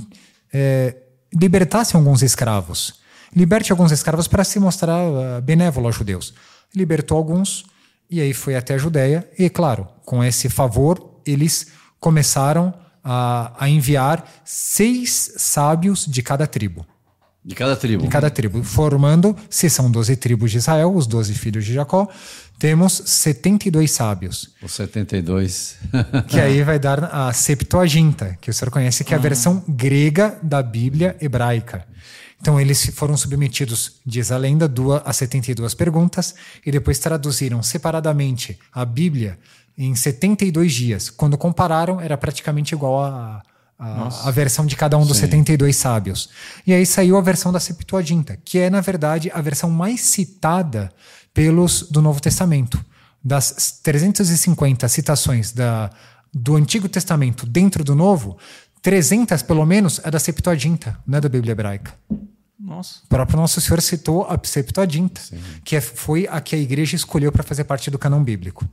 [0.53, 0.95] é,
[1.33, 2.98] libertasse alguns escravos.
[3.35, 6.33] Liberte alguns escravos para se mostrar uh, benévolo aos judeus.
[6.73, 7.65] Libertou alguns
[8.09, 9.29] e aí foi até a Judéia.
[9.37, 11.67] E, claro, com esse favor, eles
[11.99, 16.85] começaram a, a enviar seis sábios de cada tribo.
[17.43, 18.03] De cada tribo.
[18.03, 22.07] De cada tribo, formando, se são 12 tribos de Israel, os 12 filhos de Jacó,
[22.57, 24.49] temos 72 sábios.
[24.61, 25.77] Os 72.
[26.27, 30.37] que aí vai dar a Septuaginta, que o senhor conhece, que é a versão grega
[30.43, 31.85] da Bíblia hebraica.
[32.41, 34.71] Então eles foram submetidos, diz a lenda,
[35.03, 39.37] a 72 perguntas e depois traduziram separadamente a Bíblia
[39.77, 41.09] em 72 dias.
[41.09, 43.43] Quando compararam, era praticamente igual a,
[43.77, 45.23] a, a, versão de cada um dos Sim.
[45.23, 46.29] 72 sábios.
[46.67, 50.91] E aí saiu a versão da Septuaginta, que é, na verdade, a versão mais citada
[51.33, 52.83] pelos do Novo Testamento.
[53.23, 55.89] Das 350 citações da,
[56.33, 58.37] do Antigo Testamento dentro do Novo,
[58.81, 61.93] 300 pelo menos é da Septuaginta, não é da Bíblia hebraica.
[62.59, 62.99] Nossa.
[63.05, 65.39] O próprio Nosso Senhor citou a Septuaginta, Sim.
[65.63, 68.67] que é, foi a que a igreja escolheu para fazer parte do canão bíblico.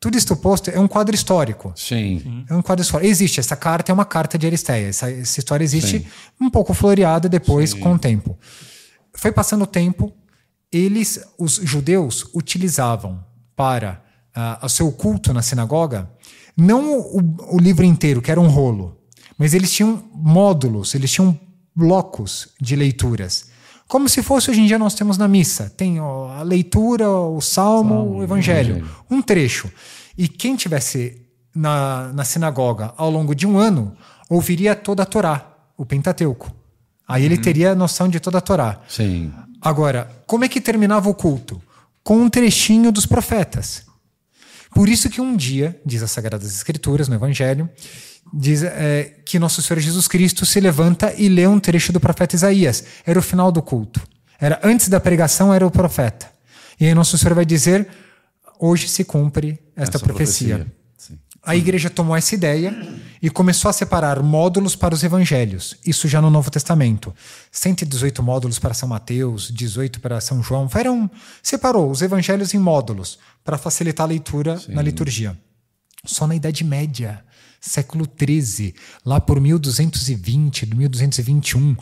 [0.00, 1.72] Tudo isto posto é um quadro histórico.
[1.74, 2.44] Sim.
[2.48, 3.10] É um quadro histórico.
[3.10, 4.88] Existe, essa carta é uma carta de Aristeia.
[4.88, 6.06] Essa, essa história existe Sim.
[6.40, 7.80] um pouco floreada depois Sim.
[7.80, 8.38] com o tempo.
[9.12, 10.12] Foi passando o tempo,
[10.70, 13.24] eles, os judeus, utilizavam
[13.56, 14.02] para
[14.36, 16.08] uh, o seu culto na sinagoga
[16.58, 18.97] não o, o livro inteiro, que era um rolo,
[19.38, 21.38] mas eles tinham módulos, eles tinham
[21.74, 23.46] blocos de leituras.
[23.86, 25.72] Como se fosse hoje em dia nós temos na missa.
[25.74, 29.70] Tem a leitura, o salmo, salmo o evangelho, evangelho, um trecho.
[30.16, 31.22] E quem tivesse
[31.54, 33.96] na, na sinagoga ao longo de um ano
[34.28, 35.46] ouviria toda a Torá,
[35.76, 36.52] o Pentateuco.
[37.06, 37.42] Aí ele uhum.
[37.42, 38.80] teria a noção de toda a Torá.
[38.88, 39.32] Sim.
[39.62, 41.62] Agora, como é que terminava o culto?
[42.04, 43.87] Com um trechinho dos profetas.
[44.74, 47.68] Por isso que um dia, diz as Sagradas Escrituras no Evangelho,
[48.32, 52.36] diz é, que nosso Senhor Jesus Cristo se levanta e lê um trecho do profeta
[52.36, 52.84] Isaías.
[53.06, 54.00] Era o final do culto.
[54.40, 56.30] Era antes da pregação era o profeta.
[56.78, 57.88] E aí nosso Senhor vai dizer:
[58.58, 60.56] hoje se cumpre esta essa profecia.
[60.56, 61.18] profecia.
[61.42, 62.76] A igreja tomou essa ideia
[63.22, 65.76] e começou a separar módulos para os evangelhos.
[65.84, 67.14] Isso já no Novo Testamento.
[67.50, 70.68] 118 módulos para São Mateus, 18 para São João.
[70.68, 71.10] Foram,
[71.42, 74.72] separou os evangelhos em módulos para facilitar a leitura Sim.
[74.72, 75.36] na liturgia.
[76.04, 77.24] Só na Idade Média
[77.60, 81.76] século XIII, lá por 1220, 1221,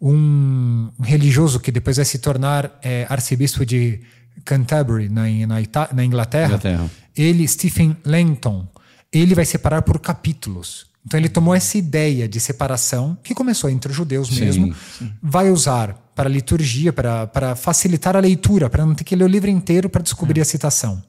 [0.00, 4.00] um religioso que depois vai se tornar é, arcebispo de
[4.44, 5.56] Canterbury, na, na,
[5.94, 8.66] na Inglaterra, Inglaterra, ele, Stephen Langton,
[9.12, 10.86] ele vai separar por capítulos.
[11.04, 15.12] Então ele tomou essa ideia de separação, que começou entre os judeus sim, mesmo, sim.
[15.20, 19.28] vai usar para liturgia, para, para facilitar a leitura, para não ter que ler o
[19.28, 20.42] livro inteiro para descobrir é.
[20.42, 21.02] a citação.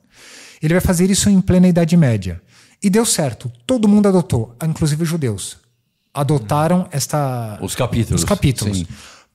[0.62, 2.42] Ele vai fazer isso em plena Idade Média.
[2.82, 3.52] E deu certo.
[3.68, 5.58] Todo mundo adotou, inclusive os judeus.
[6.14, 7.58] Adotaram esta.
[7.62, 8.22] Os capítulos.
[8.22, 8.78] Os capítulos.
[8.80, 8.88] Sim.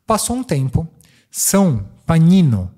[0.07, 0.89] Passou um tempo.
[1.31, 2.71] São Panino,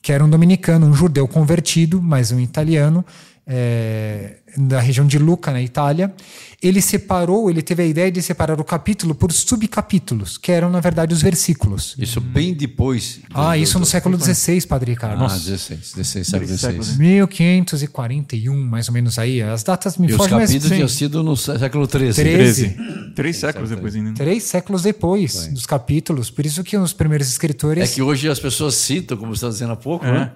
[0.00, 3.04] que era um dominicano, um judeu convertido, mas um italiano,
[3.46, 6.12] é, da região de Lucca, na Itália.
[6.60, 10.80] Ele separou, ele teve a ideia de separar o capítulo por subcapítulos, que eram, na
[10.80, 11.94] verdade, os versículos.
[11.96, 13.20] Isso bem depois.
[13.32, 15.22] Ah, isso no século XVI, Padre Ricardo.
[15.24, 16.98] Ah, 16, 16, século XVI.
[16.98, 19.40] 1541, mais ou menos aí.
[19.42, 22.12] As datas me os fogem, mas capítulos sim, tinham sido no século XIII.
[22.14, 22.68] Treze.
[22.70, 23.12] 13.
[23.14, 24.12] Três séculos depois ainda.
[24.14, 26.30] três séculos depois dos capítulos.
[26.30, 27.94] Por isso que os primeiros É escritores...
[27.94, 30.32] que hoje as pessoas citam, como você está dizendo há pouco, né?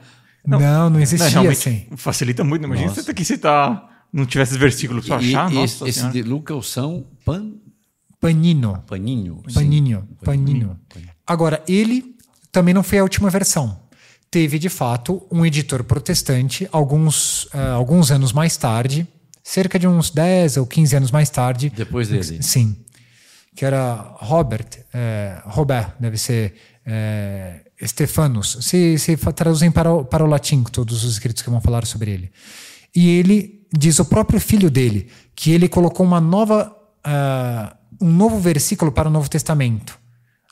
[0.46, 1.87] Não, não, Não, existia realmente assim.
[1.96, 2.62] facilita muito.
[2.62, 2.68] né?
[2.68, 3.91] Imagina você ter que citar.
[4.12, 5.51] Não tivesse pra E, achar.
[5.51, 6.12] e Nossa esse, Senhora.
[6.12, 7.53] de Lucas são pan,
[8.20, 8.83] Panino.
[8.87, 9.42] paninho.
[9.53, 10.79] Paninho, paninho.
[11.27, 12.14] Agora, ele
[12.53, 13.81] também não foi a última versão.
[14.31, 19.07] Teve, de fato, um editor protestante, alguns, ah, alguns anos mais tarde,
[19.42, 21.70] cerca de uns 10 ou 15 anos mais tarde.
[21.75, 22.42] Depois dele.
[22.42, 22.77] Sim.
[23.55, 26.55] Que era Robert, é, Robert, deve ser
[26.87, 28.59] é, Stefanus.
[28.62, 32.11] Se, se traduzem para o, para o latim todos os escritos que vão falar sobre
[32.11, 32.31] ele.
[32.94, 38.38] E ele diz o próprio filho dele que ele colocou uma nova, ah, um novo
[38.38, 39.98] versículo para o Novo Testamento.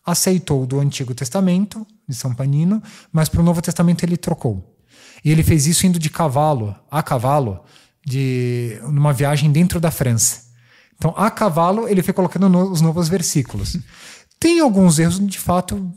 [0.04, 4.76] Aceitou do Antigo Testamento, de São Panino, mas para o Novo Testamento ele trocou.
[5.24, 7.60] E ele fez isso indo de cavalo, a cavalo,
[8.04, 10.48] de numa viagem dentro da França.
[10.96, 13.76] Então, a cavalo, ele foi colocando no- os novos versículos.
[14.42, 15.92] Tem alguns erros, de fato,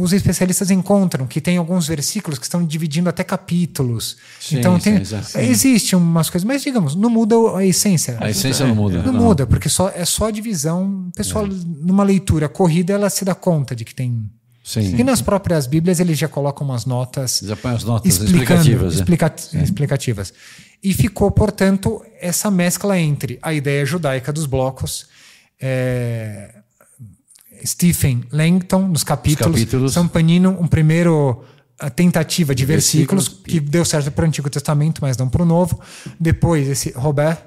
[0.00, 4.16] os especialistas encontram que tem alguns versículos que estão dividindo até capítulos.
[4.38, 5.36] Sim, então, sim, tem, exato.
[5.40, 8.16] existe umas coisas, mas digamos, não muda a essência.
[8.20, 9.02] A essência não muda.
[9.02, 11.08] Não, muda, porque só, é só a divisão.
[11.08, 14.24] O pessoal, numa leitura corrida, ela se dá conta de que tem.
[14.62, 14.94] Sim.
[14.96, 18.94] E nas próprias Bíblias eles já colocam umas notas Já põe as notas explicativas.
[18.94, 19.00] né?
[19.00, 20.32] explica- explicativas.
[20.80, 25.06] E ficou, portanto, essa mescla entre a ideia judaica dos blocos,
[25.60, 26.54] é,
[27.64, 29.92] Stephen Langton nos capítulos, capítulos.
[29.92, 31.42] São Panino, um primeiro
[31.78, 33.52] a tentativa de versículos, Versículos.
[33.52, 35.80] que deu certo para o Antigo Testamento, mas não para o Novo.
[36.20, 37.38] Depois esse Robert,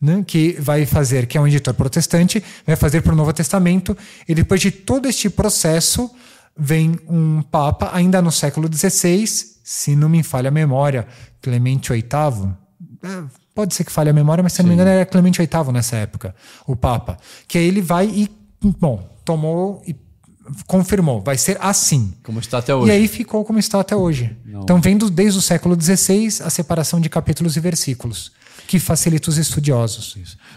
[0.00, 3.96] né, que vai fazer, que é um editor protestante, vai fazer para o Novo Testamento.
[4.28, 6.10] E depois de todo este processo,
[6.56, 9.24] vem um Papa, ainda no século XVI,
[9.62, 11.06] se não me falha a memória,
[11.40, 12.02] Clemente VIII.
[13.04, 13.22] é,
[13.54, 15.96] Pode ser que falhe a memória, mas se não me engano era Clemente VIII nessa
[15.96, 16.34] época,
[16.66, 17.18] o Papa.
[17.46, 18.28] Que aí ele vai e,
[18.80, 19.94] bom, tomou e
[20.66, 22.12] confirmou, vai ser assim.
[22.22, 22.90] Como está até hoje.
[22.90, 24.36] E aí ficou como está até hoje.
[24.46, 28.32] Então, vem do- desde o século XVI a separação de capítulos e versículos,
[28.66, 30.16] que facilita os estudiosos.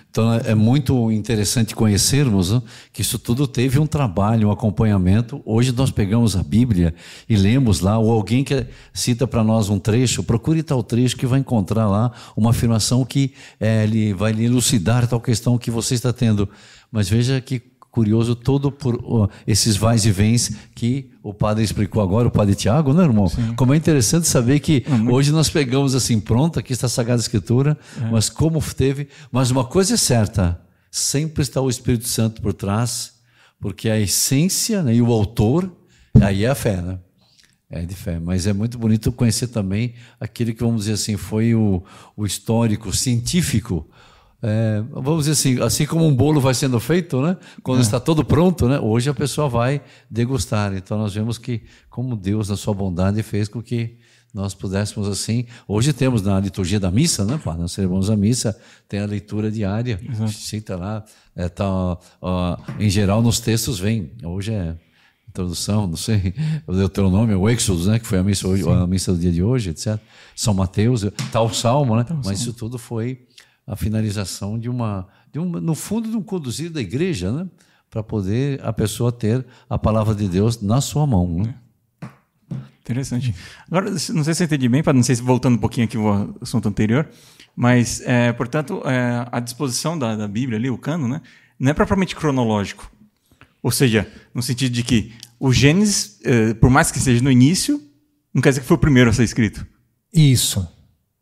[0.09, 5.41] Então é é muito interessante conhecermos né, que isso tudo teve um trabalho, um acompanhamento.
[5.45, 6.93] Hoje nós pegamos a Bíblia
[7.29, 11.25] e lemos lá, ou alguém que cita para nós um trecho, procure tal trecho que
[11.25, 15.93] vai encontrar lá uma afirmação que eh, ele vai lhe elucidar tal questão que você
[15.95, 16.47] está tendo.
[16.91, 17.59] Mas veja que
[17.93, 22.55] curioso todo por ó, esses vais e vens que o padre explicou agora, o padre
[22.55, 23.31] Tiago, né, irmão?
[23.55, 27.77] Como é interessante saber que hoje nós pegamos assim, pronto, aqui está a Sagrada Escritura,
[28.11, 29.09] mas como teve.
[29.31, 33.13] Mas uma coisa é certa, sempre está o Espírito Santo por trás,
[33.61, 35.71] porque a essência né, e o autor,
[36.19, 36.97] aí é a fé, né?
[37.69, 41.53] É de fé, mas é muito bonito conhecer também aquele que, vamos dizer assim, foi
[41.53, 41.83] o,
[42.17, 43.87] o histórico, científico.
[44.45, 47.37] É, vamos dizer assim, assim como um bolo vai sendo feito, né?
[47.63, 48.77] Quando está todo pronto, né?
[48.77, 50.75] Hoje a pessoa vai degustar.
[50.75, 53.95] Então nós vemos que como Deus na sua bondade fez com que
[54.33, 55.45] nós pudéssemos assim.
[55.65, 57.39] Hoje temos na liturgia da missa, né?
[57.41, 57.55] Pá?
[57.55, 63.21] Nós celebramos a missa, tem a leitura diária, cita lá, é, tá, ó, em geral
[63.21, 64.11] nos textos vem.
[64.23, 64.75] Hoje é
[65.29, 66.33] introdução, não sei,
[66.67, 69.41] o Deuteronômio, o Exodus, né, que foi a missa, hoje, a missa do dia de
[69.41, 69.97] hoje, etc.
[70.35, 72.05] São Mateus, tal salmo, né?
[72.23, 73.25] Mas isso tudo foi
[73.65, 77.47] a finalização de uma, de uma no fundo, de um conduzir da igreja, né?
[77.89, 81.43] Para poder a pessoa ter a palavra de Deus na sua mão.
[81.43, 81.55] Né?
[82.81, 83.33] Interessante.
[83.67, 85.95] Agora, não sei se eu entendi bem, para não sei se voltando um pouquinho aqui
[85.95, 87.07] ao assunto anterior,
[87.55, 91.21] mas, é, portanto, é, a disposição da, da Bíblia ali, o cano, né,
[91.57, 92.91] não é propriamente cronológico.
[93.61, 97.81] Ou seja, no sentido de que o Gênesis, é, por mais que seja no início,
[98.33, 99.65] não quer dizer que foi o primeiro a ser escrito.
[100.13, 100.67] Isso.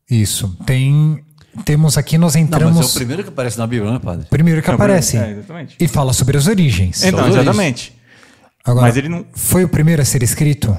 [0.09, 0.57] Isso.
[0.65, 1.23] Tem.
[1.65, 2.77] Temos aqui, nós Não, entramos.
[2.77, 4.25] mas é o primeiro que aparece na Bíblia, né, padre?
[4.29, 5.11] primeiro que É aparece.
[5.17, 5.75] primeiro- é, exatamente.
[5.79, 7.03] E fala sobre as origens.
[7.03, 7.93] Então, exatamente.
[8.63, 9.25] Agora, Mas ele não.
[9.33, 10.77] foi o primeiro a ser escrito?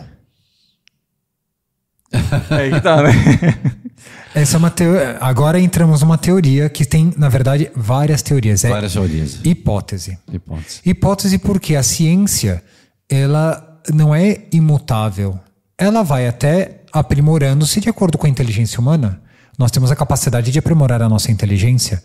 [2.50, 3.10] É aí que tá, né?
[4.34, 4.92] Essa é uma teo...
[5.20, 8.64] Agora entramos numa teoria que tem, na verdade, várias teorias.
[8.64, 9.38] É Várias teorias.
[9.44, 10.18] hipótese.
[10.30, 10.80] Hipótese.
[10.84, 12.62] Hipótese porque a ciência
[13.08, 15.38] ela não é imutável.
[15.76, 19.20] Ela vai até aprimorando-se de acordo com a inteligência humana.
[19.62, 22.02] Nós temos a capacidade de aprimorar a nossa inteligência.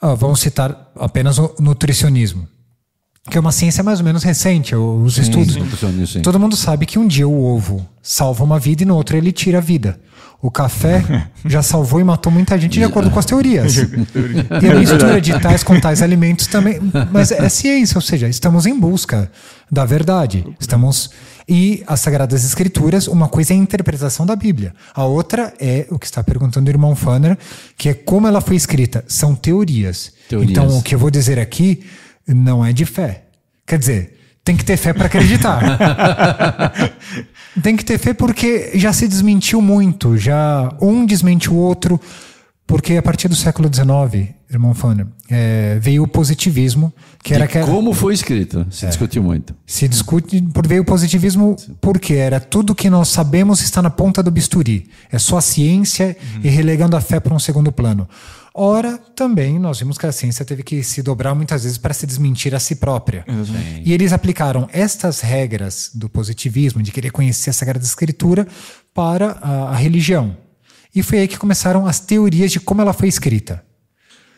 [0.00, 2.48] Ah, vamos citar apenas o nutricionismo,
[3.30, 5.52] que é uma ciência mais ou menos recente, os estudos.
[5.52, 6.22] sim, sim.
[6.22, 9.32] Todo mundo sabe que um dia o ovo salva uma vida e no outro ele
[9.32, 10.00] tira a vida.
[10.40, 13.74] O café já salvou e matou muita gente de acordo com as teorias.
[14.62, 16.80] E a mistura de tais com tais alimentos também.
[17.12, 19.30] Mas é ciência, ou seja, estamos em busca
[19.70, 20.42] da verdade.
[20.58, 21.10] Estamos.
[21.48, 25.98] E as Sagradas Escrituras, uma coisa é a interpretação da Bíblia, a outra é o
[25.98, 27.36] que está perguntando o irmão Fanner,
[27.76, 29.04] que é como ela foi escrita.
[29.06, 30.12] São teorias.
[30.28, 30.50] Teorias.
[30.50, 31.84] Então, o que eu vou dizer aqui
[32.26, 33.24] não é de fé.
[33.66, 35.60] Quer dizer, tem que ter fé para acreditar.
[37.62, 42.00] tem que ter fé porque já se desmentiu muito, já um desmente o outro,
[42.66, 47.60] porque a partir do século XIX, irmão Fanner, é, veio o positivismo, que era que
[47.60, 48.66] como foi escrito?
[48.70, 49.54] Se discutiu muito.
[49.66, 54.22] se discute por veio o positivismo porque era tudo que nós sabemos está na ponta
[54.22, 54.88] do bisturi.
[55.12, 58.08] É só a ciência e relegando a fé para um segundo plano.
[58.56, 62.06] Ora, também nós vimos que a ciência teve que se dobrar muitas vezes para se
[62.06, 63.24] desmentir a si própria.
[63.84, 68.46] E eles aplicaram estas regras do positivismo, de querer conhecer a Sagrada Escritura,
[68.94, 70.36] para a, a religião.
[70.94, 73.62] E foi aí que começaram as teorias de como ela foi escrita.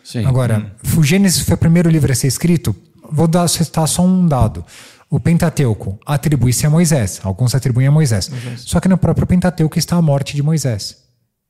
[0.02, 0.24] Sim.
[0.24, 2.74] Agora, o Gênesis foi o primeiro livro a ser escrito.
[3.10, 4.64] Vou dar, citar só um dado.
[5.10, 7.20] O Pentateuco atribui-se a Moisés.
[7.22, 8.30] Alguns atribuem a Moisés.
[8.56, 11.05] Só que no próprio Pentateuco está a morte de Moisés.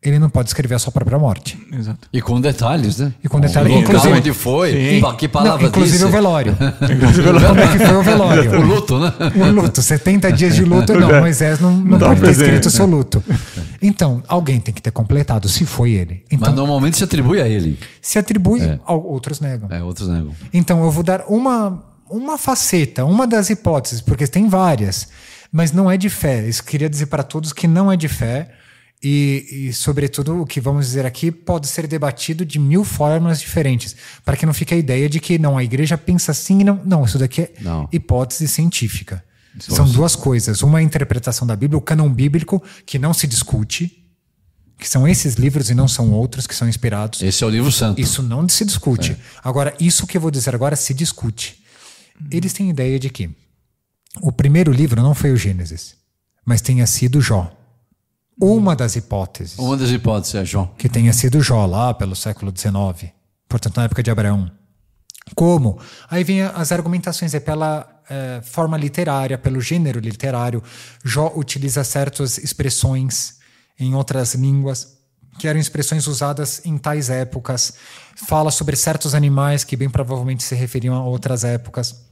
[0.06, 1.58] Ele não pode escrever a sua própria morte.
[1.72, 2.06] Exato.
[2.12, 3.12] E com detalhes, né?
[3.24, 5.16] E com detalhes, O local inclusive- onde foi, Sim.
[5.18, 6.04] que palavra Não, inclusive disse.
[6.04, 6.56] o velório.
[6.56, 8.60] Como é que foi o velório?
[8.60, 9.12] O luto, né?
[9.34, 12.70] O luto, 70 dias de luto, não, Moisés não, não Dá pode ter escrito o
[12.70, 12.94] seu né?
[12.94, 13.24] luto.
[13.82, 16.22] Então, alguém tem que ter completado, se foi ele.
[16.30, 17.78] Mas Então, normalmente se atribui a ele.
[18.00, 19.68] se atribui, ao- outros negam.
[19.72, 20.30] É, outros negam.
[20.54, 25.08] Então, eu vou dar uma, uma faceta, uma das hipóteses, porque tem várias,
[25.50, 26.46] mas não é de fé.
[26.46, 28.50] Isso queria dizer para todos que não é de fé.
[29.02, 33.94] E, e, sobretudo, o que vamos dizer aqui pode ser debatido de mil formas diferentes,
[34.24, 36.80] para que não fique a ideia de que não, a igreja pensa assim e não.
[36.84, 37.88] Não, isso daqui é Não.
[37.92, 39.22] hipótese científica.
[39.58, 40.62] São duas coisas.
[40.62, 44.04] Uma é a interpretação da Bíblia, o cânon bíblico, que não se discute,
[44.78, 47.22] que são esses livros e não são outros que são inspirados.
[47.22, 48.00] Esse é o livro santo.
[48.00, 49.16] Isso não se discute.
[49.42, 51.62] Agora, isso que eu vou dizer agora se discute.
[52.30, 53.30] Eles têm ideia de que
[54.20, 55.94] o primeiro livro não foi o Gênesis,
[56.44, 57.55] mas tenha sido Jó.
[58.40, 60.66] Uma das hipóteses Uma das hipóteses é João.
[60.78, 63.10] que tenha sido Jó lá pelo século XIX,
[63.48, 64.50] portanto na época de Abraão.
[65.34, 65.78] Como?
[66.10, 70.62] Aí vem as argumentações, é pela eh, forma literária, pelo gênero literário.
[71.04, 73.34] Jó utiliza certas expressões
[73.78, 74.96] em outras línguas,
[75.38, 77.72] que eram expressões usadas em tais épocas.
[78.14, 82.04] Fala sobre certos animais que bem provavelmente se referiam a outras épocas.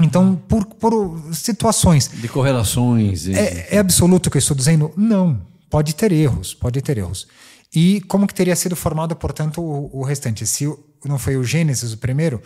[0.00, 2.08] Então, por, por situações.
[2.08, 3.26] De correlações.
[3.26, 4.92] e- É, é absoluto o que eu estou dizendo?
[4.96, 5.40] Não.
[5.74, 7.26] Pode ter erros, pode ter erros.
[7.74, 10.46] E como que teria sido formado, portanto, o, o restante?
[10.46, 10.72] Se
[11.04, 12.40] não foi o Gênesis o primeiro,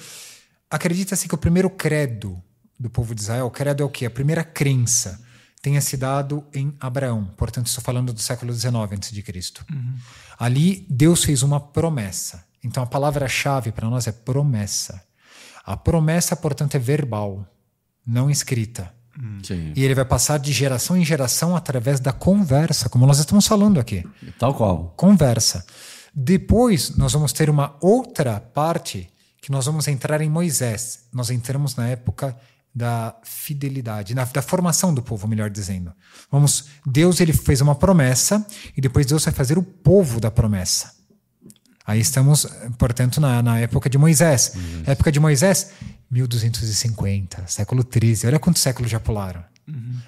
[0.71, 2.43] acredita-se que o primeiro credo
[2.81, 4.07] do povo de Israel, o credo é o quê?
[4.07, 5.23] A primeira crença
[5.61, 7.27] tenha se dado em Abraão.
[7.37, 9.23] Portanto, estou falando do século XIX a.C.
[10.39, 12.47] Ali, Deus fez uma promessa.
[12.65, 15.05] Então, a palavra-chave para nós é promessa.
[15.67, 17.47] A promessa, portanto, é verbal,
[18.07, 18.91] não escrita.
[19.43, 19.73] Sim.
[19.75, 23.81] E ele vai passar de geração em geração através da conversa, como nós estamos falando
[23.81, 24.05] aqui.
[24.39, 24.95] Tal qual.
[24.97, 25.65] Conversa.
[26.15, 29.09] Depois, nós vamos ter uma outra parte
[29.41, 31.07] que nós vamos entrar em Moisés.
[31.13, 32.37] Nós entramos na época
[32.75, 35.93] da fidelidade, na, da formação do povo, melhor dizendo.
[36.31, 40.93] Vamos, Deus ele fez uma promessa e depois Deus vai fazer o povo da promessa.
[41.85, 44.53] Aí estamos, portanto, na, na época de Moisés.
[44.87, 45.71] Época de Moisés,
[46.11, 48.27] 1250, século 13.
[48.27, 49.45] Olha quantos séculos já pularam.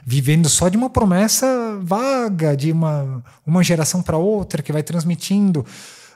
[0.06, 5.66] Vivendo só de uma promessa vaga, de uma, uma geração para outra, que vai transmitindo.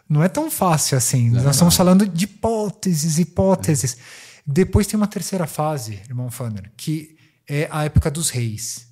[0.09, 1.31] Não é tão fácil assim.
[1.31, 3.99] Nós estamos falando de hipóteses, hipóteses.
[4.47, 7.17] Depois tem uma terceira fase, irmão Fanner, que
[7.49, 8.87] é a época dos reis.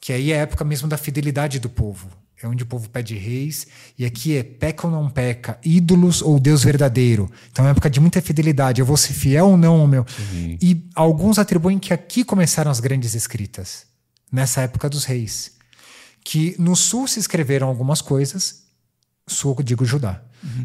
[0.00, 2.08] Que aí é a época mesmo da fidelidade do povo.
[2.40, 3.66] É onde o povo pede reis.
[3.98, 7.30] E aqui é peca ou não peca, ídolos ou Deus verdadeiro.
[7.50, 8.80] Então é uma época de muita fidelidade.
[8.80, 10.06] Eu vou ser fiel ou não ao meu.
[10.60, 13.86] E alguns atribuem que aqui começaram as grandes escritas.
[14.30, 15.52] Nessa época dos reis.
[16.22, 18.64] Que no sul se escreveram algumas coisas.
[19.26, 20.22] Sul, eu digo Judá.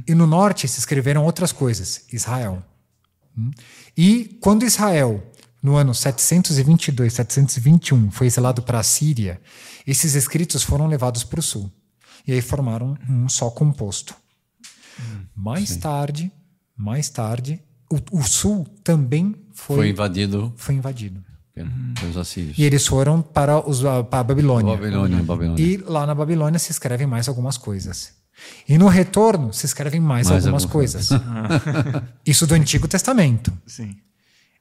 [0.08, 2.04] E no norte se escreveram outras coisas.
[2.12, 2.64] Israel.
[3.38, 3.52] Hum?
[3.98, 5.24] E quando Israel,
[5.64, 9.40] no ano 722, 721, foi exilado para a Síria,
[9.88, 11.72] esses escritos foram levados para o sul.
[12.28, 14.14] E aí formaram um só composto.
[15.36, 16.32] mais tarde,
[16.78, 21.24] mais tarde, o, o sul também Foi, foi, invadido foi invadido.
[22.00, 22.58] pelos assírios.
[22.58, 24.76] E eles foram para, os, para a Babilônia.
[24.76, 25.64] Babilônia, Babilônia.
[25.64, 28.14] E lá na Babilônia se escrevem mais algumas coisas.
[28.68, 31.10] E no retorno se escrevem mais, Mais algumas algumas coisas.
[32.26, 33.54] Isso do Antigo Testamento.
[33.66, 33.96] Sim.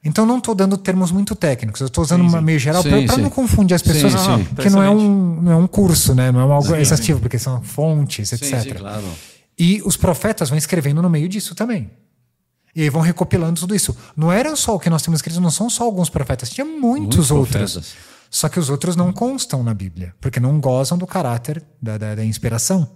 [0.04, 3.16] Então não estou dando termos muito técnicos, eu estou usando Sim, uma meio geral para
[3.18, 4.54] não confundir as pessoas, Sim, sim.
[4.56, 6.32] que não é, um, não é um curso, né?
[6.32, 8.76] não é algo exaustivo, porque são fontes, etc.
[8.78, 9.04] claro.
[9.56, 11.90] E os profetas vão escrevendo no meio disso também.
[12.74, 13.94] E aí vão recopilando tudo isso.
[14.16, 16.88] Não eram só o que nós temos escrito, não são só alguns profetas, tinha muitos,
[16.88, 17.72] Muitos outros.
[17.72, 17.94] profetas.
[18.30, 22.14] Só que os outros não constam na Bíblia, porque não gozam do caráter da, da,
[22.14, 22.90] da inspiração.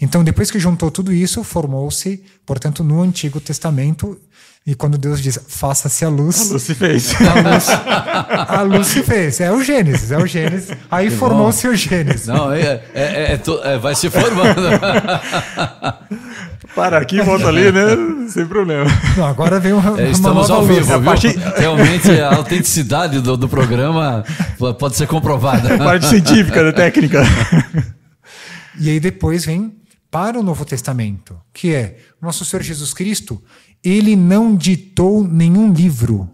[0.00, 4.20] Então, depois que juntou tudo isso, formou-se, portanto, no Antigo Testamento,
[4.70, 7.14] e quando Deus diz, faça-se a luz, Você fez.
[7.22, 7.68] a luz,
[8.48, 9.40] a luz se fez.
[9.40, 10.76] É o Gênesis, é o Gênesis.
[10.90, 12.26] Aí formou-se o Gênesis.
[12.26, 14.60] Não, é, é- é- é to- é- vai se formando.
[16.74, 18.28] Para aqui, volta ali, né?
[18.28, 18.84] Sem problema.
[19.16, 20.76] Não, agora vem uma, É, estamos ao luz.
[20.76, 24.22] vivo, A parte- Realmente a autenticidade do, do programa
[24.78, 25.78] pode ser comprovada.
[25.78, 27.22] Parte científica, da técnica.
[28.78, 29.74] E aí depois vem
[30.10, 33.42] para o Novo Testamento, que é nosso Senhor Jesus Cristo,
[33.84, 36.30] ele não ditou nenhum livro.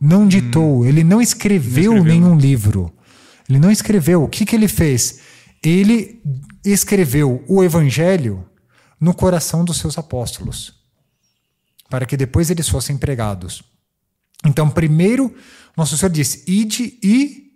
[0.00, 2.92] Não ditou, ele não escreveu, Não escreveu, nenhum livro.
[3.48, 4.22] Ele não escreveu.
[4.22, 5.20] O que, que ele fez?
[5.62, 6.22] Ele
[6.64, 8.46] escreveu o evangelho
[9.00, 10.74] no coração dos seus apóstolos,
[11.90, 13.62] para que depois eles fossem pregados.
[14.44, 15.34] Então, primeiro,
[15.76, 17.48] nosso Senhor disse: ide e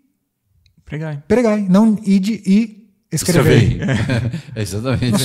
[0.85, 1.23] Pregai.
[1.29, 2.82] pregai, não ide e
[3.13, 3.79] escrevei.
[4.55, 5.23] É, Exatamente.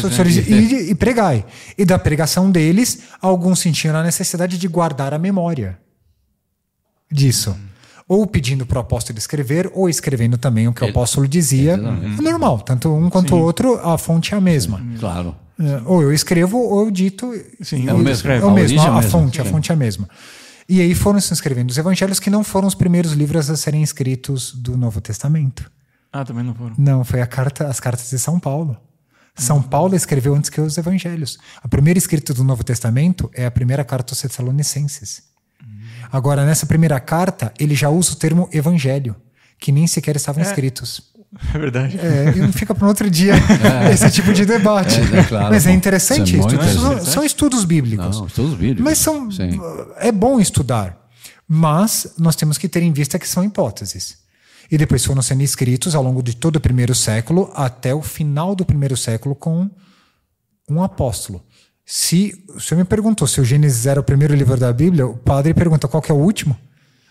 [0.51, 1.45] Ide e pregai.
[1.77, 5.77] E da pregação deles, alguns sentiam a necessidade de guardar a memória
[7.11, 7.55] disso.
[8.07, 11.73] Ou pedindo para o apóstolo escrever, ou escrevendo também o que o Ele- apóstolo dizia.
[11.73, 12.19] Exatamente.
[12.19, 14.81] É normal, tanto um quanto o outro, a fonte é a mesma.
[14.99, 15.35] Claro.
[15.59, 17.33] É, Ou eu escrevo, ou eu dito.
[17.61, 18.29] Sim, É o mesmo.
[18.31, 20.07] É o A mesmo, a, a a mesma, fonte, a fonte é a mesma.
[20.69, 23.81] E aí foram se escrevendo os evangelhos que não foram os primeiros livros a serem
[23.81, 25.69] escritos do Novo Testamento.
[26.11, 26.73] Ah, também não foram.
[26.77, 28.77] Não, foi a carta, as cartas de São Paulo.
[29.35, 31.37] São Paulo escreveu antes que os evangelhos.
[31.61, 35.23] A primeira escrita do Novo Testamento é a primeira carta aos Tessalonicenses.
[36.11, 39.15] Agora, nessa primeira carta, ele já usa o termo evangelho,
[39.59, 41.01] que nem sequer estavam escritos.
[41.53, 41.99] É verdade.
[41.99, 43.33] É, e fica para um outro dia
[43.91, 44.95] esse tipo de debate.
[45.13, 47.09] É, é claro, Mas é interessante Isso é São- interessante.
[47.09, 48.21] São estudos bíblicos.
[48.21, 48.81] Não, todos bíblicos.
[48.85, 49.59] Mas são, Sim.
[49.97, 50.97] é bom estudar,
[51.45, 54.19] mas nós temos que ter em vista que são hipóteses.
[54.71, 58.55] E depois foram sendo escritos ao longo de todo o primeiro século até o final
[58.55, 59.69] do primeiro século com
[60.69, 61.41] um apóstolo.
[61.85, 65.15] Se o senhor me perguntou se o Gênesis era o primeiro livro da Bíblia, o
[65.15, 66.57] padre pergunta qual que é o último.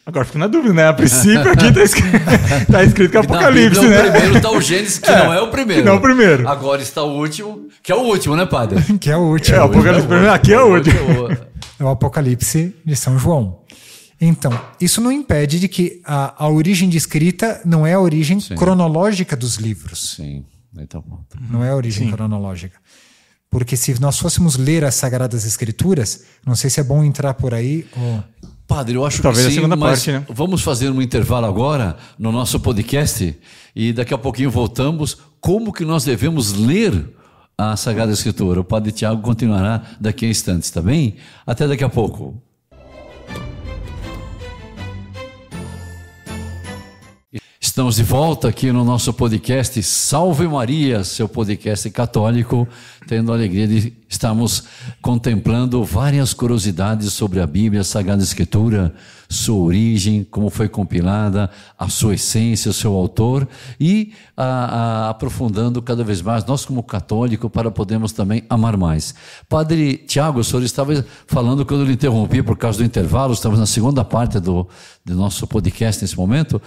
[0.05, 0.87] Agora fico na dúvida, né?
[0.87, 2.21] A princípio aqui tá escrito,
[2.71, 4.09] tá escrito que é Apocalipse, Bíblia, né?
[4.09, 5.83] O primeiro está o Gênesis, que não é o primeiro.
[5.83, 6.49] que não é o primeiro.
[6.49, 8.81] Agora está o último, que é o último, né, padre?
[9.01, 9.57] Que é o último.
[9.57, 11.29] É, o Apocalipse primeiro, aqui é o último.
[11.81, 13.59] É o Apocalipse de São João.
[14.21, 14.51] Então,
[14.81, 19.37] isso não impede de que a, a origem de escrita não é a origem cronológica
[19.37, 20.15] dos livros.
[20.17, 20.45] Sim,
[20.79, 21.05] então.
[21.51, 22.79] Não é a origem cronológica.
[23.51, 27.53] Porque se nós fôssemos ler as Sagradas Escrituras, não sei se é bom entrar por
[27.55, 27.87] aí.
[27.97, 28.25] ou-
[28.67, 30.27] Padre, eu acho Talvez que a sim, segunda mas parte, né?
[30.29, 33.39] vamos fazer um intervalo agora no nosso podcast
[33.77, 35.17] e daqui a pouquinho voltamos.
[35.41, 37.15] Como que nós devemos ler
[37.57, 38.61] a Sagrada Escritura?
[38.61, 41.15] O Padre Tiago continuará daqui a instantes, tá bem?
[41.47, 42.43] Até daqui a pouco.
[47.77, 52.67] Estamos de volta aqui no nosso podcast Salve Maria, seu podcast católico,
[53.07, 54.65] tendo a alegria de estarmos
[55.03, 58.95] contemplando várias curiosidades sobre a Bíblia, a Sagrada Escritura,
[59.29, 63.47] sua origem, como foi compilada, a sua essência, o seu autor
[63.79, 69.15] e a- a- aprofundando cada vez mais nós como católico para podermos também amar mais.
[69.51, 73.59] Padre Tiago, o senhor estava falando quando eu lhe interrompi por causa do intervalo, estamos
[73.59, 74.67] na segunda parte do,
[75.05, 76.59] do nosso podcast nesse momento.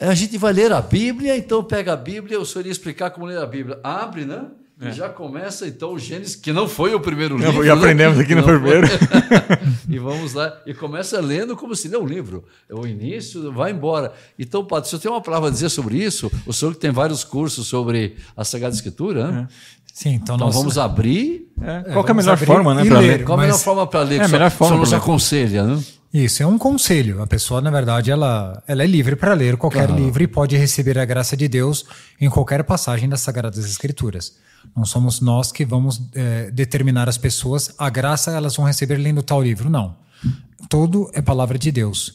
[0.00, 3.26] A gente vai ler a Bíblia, então pega a Bíblia, o senhor ia explicar como
[3.26, 3.78] ler a Bíblia.
[3.82, 4.44] Abre, né?
[4.80, 7.64] E já começa então o Gênesis, que não foi o primeiro Já- livro.
[7.66, 7.80] já né?
[7.80, 8.86] aprendemos aqui no Não primeiro.
[9.90, 12.44] e vamos lá, e começa lendo como se lê um livro.
[12.70, 14.12] É o início, vai embora.
[14.38, 16.30] Então, Padre, o senhor tem uma palavra a dizer sobre isso?
[16.46, 19.48] O senhor que tem vários cursos sobre a Sagrada Escritura, né?
[19.92, 21.50] Sim, então, Então nós vamos abrir.
[21.60, 22.84] É, qual que é a melhor forma, né?
[22.86, 22.98] e ler.
[23.00, 23.24] ler?
[23.24, 24.14] Qual a melhor forma para ler?
[24.14, 25.82] É, que a melhor senhor- o senhor forma nos aconselha, né?
[26.12, 27.20] Isso é um conselho.
[27.20, 30.98] A pessoa, na verdade, ela, ela é livre para ler qualquer livro e pode receber
[30.98, 31.84] a graça de Deus
[32.18, 34.36] em qualquer passagem das Sagradas Escrituras.
[34.74, 39.22] Não somos nós que vamos eh, determinar as pessoas a graça elas vão receber lendo
[39.22, 39.68] tal livro.
[39.68, 39.96] Não.
[40.68, 42.14] Todo é palavra de Deus.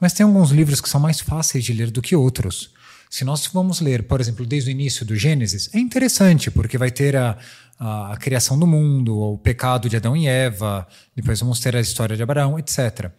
[0.00, 2.70] Mas tem alguns livros que são mais fáceis de ler do que outros.
[3.08, 6.90] Se nós vamos ler, por exemplo, desde o início do Gênesis, é interessante, porque vai
[6.90, 7.38] ter a,
[7.78, 11.80] a, a criação do mundo, o pecado de Adão e Eva, depois vamos ter a
[11.80, 13.10] história de Abraão, etc.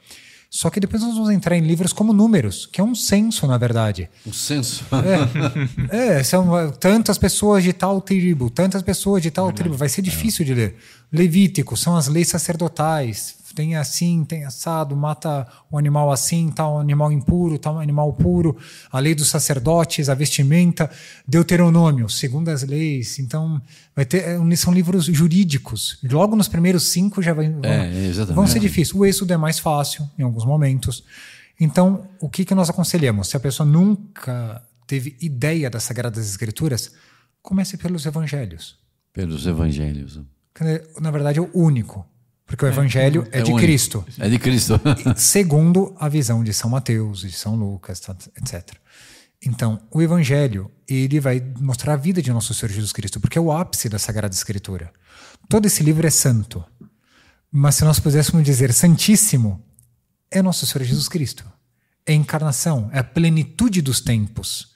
[0.50, 3.58] Só que depois nós vamos entrar em livros como Números, que é um censo, na
[3.58, 4.10] verdade.
[4.26, 4.84] Um senso.
[5.92, 9.76] É, são uh, tantas pessoas de tal tribo, tantas pessoas de tal tribo.
[9.76, 10.76] Vai ser difícil de ler.
[11.14, 13.36] Levítico são as leis sacerdotais.
[13.60, 18.56] Tem assim, tem assado, mata o animal assim, tal animal impuro, tal animal puro,
[18.90, 20.90] a lei dos sacerdotes, a vestimenta,
[21.28, 23.20] Deuteronômio, segundo as leis.
[23.20, 23.62] Então,
[23.94, 26.00] vai ter, é, são livros jurídicos.
[26.10, 28.36] Logo nos primeiros cinco já vai, vão, É, exatamente.
[28.38, 28.96] vão ser difíceis.
[28.98, 31.04] O êxodo é mais fácil em alguns momentos.
[31.60, 33.28] Então, o que, que nós aconselhamos?
[33.28, 36.94] Se a pessoa nunca teve ideia das Sagradas Escrituras,
[37.42, 38.78] comece pelos evangelhos.
[39.12, 40.18] Pelos evangelhos.
[41.02, 42.08] Na verdade, é o único.
[42.50, 43.60] Porque o evangelho é, É de único.
[43.60, 44.04] Cristo.
[44.18, 44.82] É de Cristo.
[45.16, 48.76] segundo a visão de São Mateus, de São Lucas, tá, etc.
[49.46, 53.42] Então, o Evangelho, ele vai mostrar a vida de nosso Senhor Jesus Cristo, porque é
[53.42, 54.92] o ápice da Sagrada Escritura.
[55.48, 56.66] Todo esse livro é santo.
[57.52, 59.64] Mas se nós pudéssemos dizer santíssimo,
[60.32, 61.46] é nosso Senhor Jesus Cristo.
[62.04, 64.70] É a encarnação, é a plenitude dos tempos.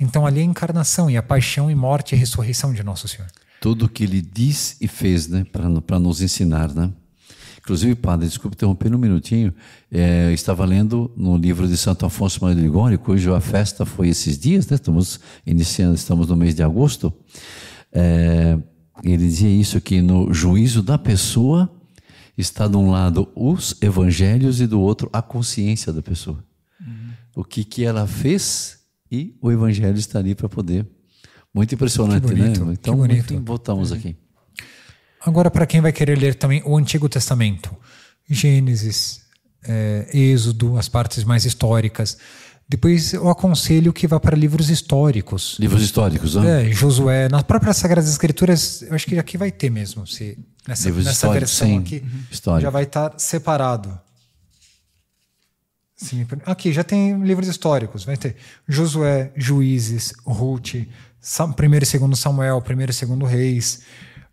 [0.00, 3.28] Então, ali é a encarnação e a paixão e morte e ressurreição de nosso Senhor.
[3.60, 6.92] Tudo que ele diz e fez, né, para nos ensinar, né?
[7.70, 9.54] Inclusive, padre, desculpe interromper um minutinho.
[9.92, 14.36] É, estava lendo no livro de Santo Afonso Maria de Ligório, cuja festa foi esses
[14.36, 14.74] dias, né?
[14.74, 17.12] Estamos iniciando, estamos no mês de agosto.
[17.92, 18.58] É,
[19.04, 21.70] ele dizia isso que no juízo da pessoa
[22.36, 26.42] está de um lado os evangelhos e do outro a consciência da pessoa.
[27.36, 28.80] O que que ela fez
[29.12, 30.84] e o evangelho está ali para poder.
[31.54, 32.72] Muito impressionante, bonito, né?
[32.72, 33.32] Então, bonito.
[33.32, 34.16] muito- voltamos aqui.
[35.24, 37.74] Agora, para quem vai querer ler também o Antigo Testamento,
[38.28, 39.20] Gênesis,
[39.62, 42.16] é, Êxodo, as partes mais históricas.
[42.68, 45.56] Depois eu aconselho que vá para livros históricos.
[45.58, 46.70] Livros históricos, né?
[46.70, 50.06] É, Josué, nas próprias Sagradas Escrituras, eu acho que aqui vai ter mesmo.
[50.06, 51.78] Se, nessa Livros nessa históricos, versão sim.
[51.78, 52.04] aqui.
[52.30, 52.62] Histórico.
[52.62, 53.98] já vai estar separado.
[55.96, 58.04] Se me per- Aqui já tem livros históricos.
[58.04, 58.36] Vai ter
[58.68, 60.86] Josué, Juízes, Ruth,
[61.20, 63.80] Sam- primeiro e segundo Samuel, primeiro e segundo Reis.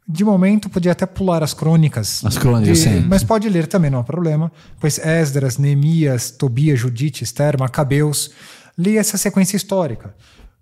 [0.09, 2.23] De momento, podia até pular as crônicas.
[2.23, 3.01] As crônicas, sim.
[3.01, 4.49] Mas pode ler também, não há problema.
[4.79, 8.31] Pois Esdras, Neemias, Tobias, Judite, Esther, Macabeus.
[8.77, 10.15] Leia essa sequência histórica.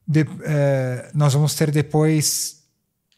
[0.08, 2.56] De- eh, nós vamos ter depois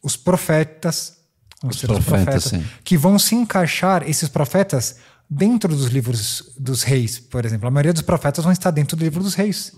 [0.03, 1.15] os profetas.
[1.61, 2.63] Vamos Os profetas, sim.
[2.83, 4.97] que vão se encaixar, esses profetas,
[5.29, 7.67] dentro dos livros dos reis, por exemplo.
[7.67, 9.71] A maioria dos profetas vão estar dentro do livro dos reis.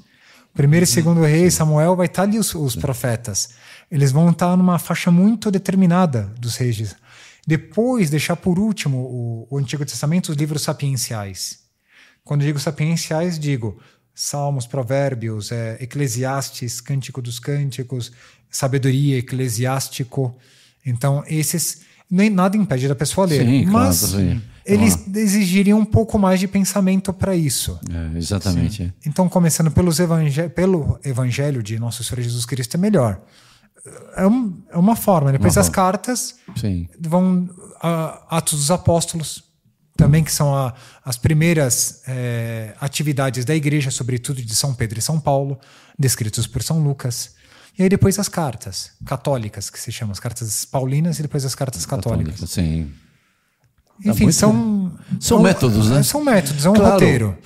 [0.54, 3.50] Primeiro e segundo rei, Samuel, vai estar ali os, os profetas.
[3.92, 6.96] Eles vão estar numa faixa muito determinada dos reis.
[7.46, 11.60] Depois, deixar por último o, o Antigo Testamento, os livros sapienciais.
[12.24, 13.80] Quando digo sapienciais, digo
[14.14, 18.12] Salmos, Provérbios, é, Eclesiastes, Cântico dos Cânticos,
[18.52, 20.38] Sabedoria, Eclesiástico.
[20.86, 21.82] Então, esses.
[22.12, 23.46] Nem nada impede da pessoa ler.
[23.46, 24.42] Sim, claro, mas sim.
[24.66, 27.80] eles exigiriam um pouco mais de pensamento para isso.
[27.88, 28.94] É, exatamente.
[29.06, 33.22] Então, começando pelos evangé pelo Evangelho de Nosso Senhor Jesus Cristo, é melhor.
[34.16, 35.32] É, um- é uma forma.
[35.32, 36.88] Depois Uma as cartas Sim.
[37.00, 37.50] vão
[37.82, 39.44] a, Atos dos Apóstolos,
[39.96, 40.74] também que são a-
[41.04, 45.58] as primeiras eh, atividades da igreja, sobretudo de São Pedro e São Paulo,
[45.98, 47.36] descritos por São Lucas.
[47.78, 51.56] E aí depois as cartas católicas, que se chamam as cartas paulinas e depois as
[51.56, 52.34] cartas católicas.
[52.42, 52.92] Católica, Sim.
[54.06, 54.98] Enfim, muito são...
[55.20, 56.04] São métodos, né?
[56.04, 57.38] São métodos, é um Claro, roteiro.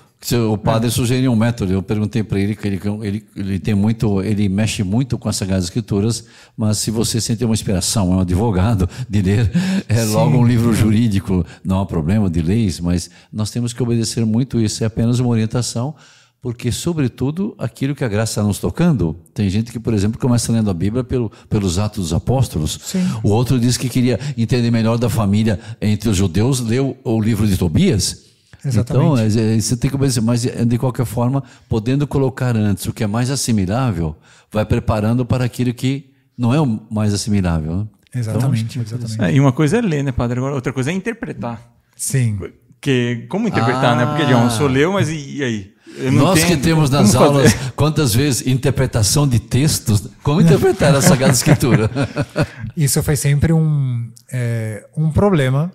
[0.49, 1.73] O padre sugeriu um método.
[1.73, 5.35] Eu perguntei para ele que ele, ele, ele tem muito, ele mexe muito com as
[5.35, 9.51] Sagradas Escrituras, mas se você sente uma inspiração, é um advogado de ler,
[9.89, 14.25] é logo um livro jurídico, não há problema de leis, mas nós temos que obedecer
[14.25, 14.83] muito isso.
[14.83, 15.93] É apenas uma orientação,
[16.41, 19.17] porque, sobretudo, aquilo que a graça está nos tocando.
[19.33, 22.93] Tem gente que, por exemplo, começa lendo a Bíblia pelo, pelos Atos dos Apóstolos.
[23.23, 27.47] O outro diz que queria entender melhor da família entre os judeus, leu o livro
[27.47, 28.32] de Tobias.
[28.65, 29.05] Exatamente.
[29.05, 32.85] Então, é, é, você tem que obedecer, mas é, de qualquer forma, podendo colocar antes
[32.85, 34.15] o que é mais assimilável,
[34.51, 37.77] vai preparando para aquilo que não é o mais assimilável.
[37.77, 37.87] né?
[38.15, 39.21] Exatamente, exatamente.
[39.21, 40.37] É, e uma coisa é ler, né, padre?
[40.39, 41.61] Agora, outra coisa é interpretar.
[41.95, 42.39] Sim.
[42.79, 43.95] Que, como interpretar, Ah.
[43.95, 44.05] né?
[44.05, 45.73] Porque, John, só leu, mas e, e aí?
[46.11, 46.57] Nós entendo.
[46.57, 47.23] que temos Como nas fazer?
[47.25, 51.89] aulas, quantas vezes, interpretação de textos, como interpretar a Sagrada Escritura?
[52.75, 55.71] Isso foi sempre um, é, um problema,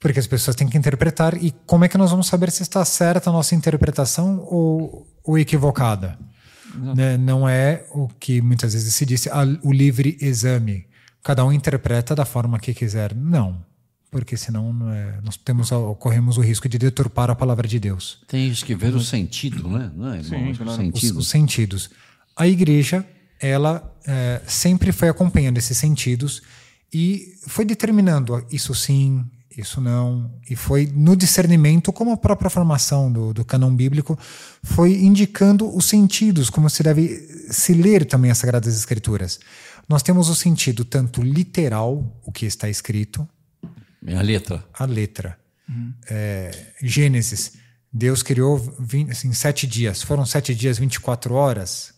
[0.00, 1.36] porque as pessoas têm que interpretar.
[1.36, 5.38] E como é que nós vamos saber se está certa a nossa interpretação ou, ou
[5.38, 6.18] equivocada?
[6.74, 7.16] Né?
[7.18, 10.86] Não é o que muitas vezes se diz, ah, o livre exame.
[11.22, 13.14] Cada um interpreta da forma que quiser.
[13.14, 13.62] Não.
[14.10, 18.18] Porque senão não é, nós temos, corremos o risco de deturpar a palavra de Deus.
[18.26, 19.90] Tem que ver o sentido, né?
[19.94, 20.54] Não é, irmão?
[20.54, 20.70] claro.
[20.70, 21.18] O os, sentido.
[21.18, 21.90] os sentidos.
[22.36, 23.06] A igreja,
[23.38, 26.42] ela é, sempre foi acompanhando esses sentidos
[26.92, 29.24] e foi determinando isso sim,
[29.56, 34.18] isso não, e foi no discernimento, como a própria formação do, do canon bíblico,
[34.62, 39.40] foi indicando os sentidos, como se deve se ler também as Sagradas Escrituras.
[39.88, 43.28] Nós temos o sentido tanto literal, o que está escrito,
[44.06, 44.64] É a letra.
[44.72, 45.36] a letra.
[46.08, 46.50] É,
[46.82, 47.52] Gênesis,
[47.92, 50.02] Deus criou 20, assim, sete dias.
[50.02, 51.92] Foram sete dias, 24 horas?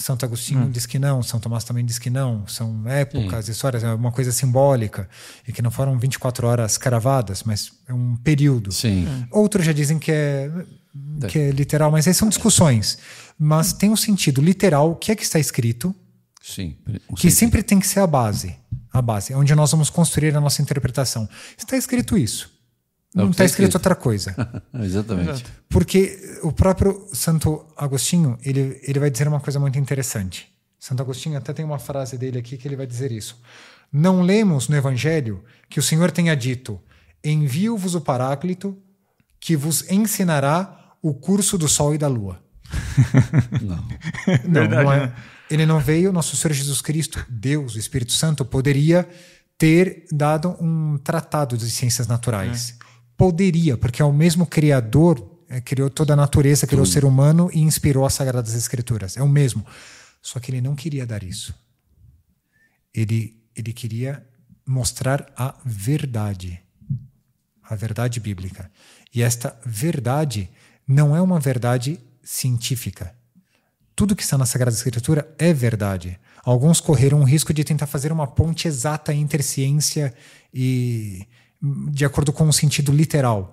[0.00, 0.70] Santo Agostinho Hum.
[0.70, 2.46] diz que não, São Tomás também diz que não.
[2.46, 5.08] São épocas, histórias, é uma coisa simbólica.
[5.46, 8.72] E que não foram 24 horas cravadas, mas é um período.
[8.72, 9.06] Sim.
[9.30, 10.50] Outros já dizem que é,
[11.28, 12.98] que é literal, mas aí são discussões.
[13.38, 15.94] Mas tem um sentido literal, o que é que está escrito,
[16.42, 16.76] Sim.
[16.86, 17.30] Um que sentido.
[17.32, 18.54] sempre tem que ser a base.
[18.92, 21.28] A base, é onde nós vamos construir a nossa interpretação.
[21.56, 22.50] Está escrito isso.
[23.14, 23.74] É Não está escrito escrito.
[23.76, 24.34] outra coisa.
[24.74, 25.30] Exatamente.
[25.30, 25.50] Exato.
[25.68, 30.52] Porque o próprio Santo Agostinho, ele, ele vai dizer uma coisa muito interessante.
[30.78, 33.40] Santo Agostinho até tem uma frase dele aqui que ele vai dizer isso.
[33.92, 36.80] Não lemos no Evangelho que o Senhor tenha dito:
[37.24, 38.76] Envio-vos o Paráclito
[39.40, 42.40] que vos ensinará o curso do Sol e da Lua.
[43.62, 43.76] Não.
[44.44, 45.00] Não, Verdade, não é.
[45.06, 45.12] né?
[45.50, 49.08] Ele não veio, nosso Senhor Jesus Cristo, Deus, o Espírito Santo, poderia
[49.56, 52.76] ter dado um tratado de ciências naturais.
[53.18, 57.50] Poderia, porque é o mesmo Criador, é, criou toda a natureza, criou o ser humano
[57.52, 59.16] e inspirou as Sagradas Escrituras.
[59.16, 59.66] É o mesmo.
[60.22, 61.52] Só que ele não queria dar isso.
[62.94, 64.24] Ele, ele queria
[64.64, 66.60] mostrar a verdade.
[67.62, 68.70] A verdade bíblica.
[69.12, 70.48] E esta verdade
[70.86, 73.18] não é uma verdade científica
[73.98, 76.20] tudo que está na Sagrada Escritura é verdade.
[76.44, 80.14] Alguns correram o risco de tentar fazer uma ponte exata entre ciência
[80.54, 81.26] e
[81.60, 83.52] de acordo com o sentido literal.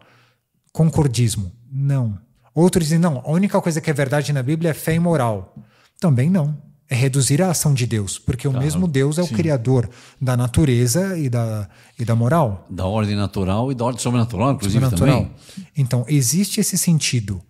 [0.72, 1.52] Concordismo.
[1.72, 2.18] Não.
[2.54, 5.56] Outros dizem, não, a única coisa que é verdade na Bíblia é fé e moral.
[6.00, 6.58] Também não.
[6.88, 9.90] É reduzir a ação de Deus, porque o mesmo Deus é o criador
[10.22, 12.64] da natureza e da, e da moral.
[12.70, 15.24] Da ordem natural e da ordem sobrenatural, inclusive Sobrenatural.
[15.24, 15.36] também.
[15.76, 17.42] Então, existe esse sentido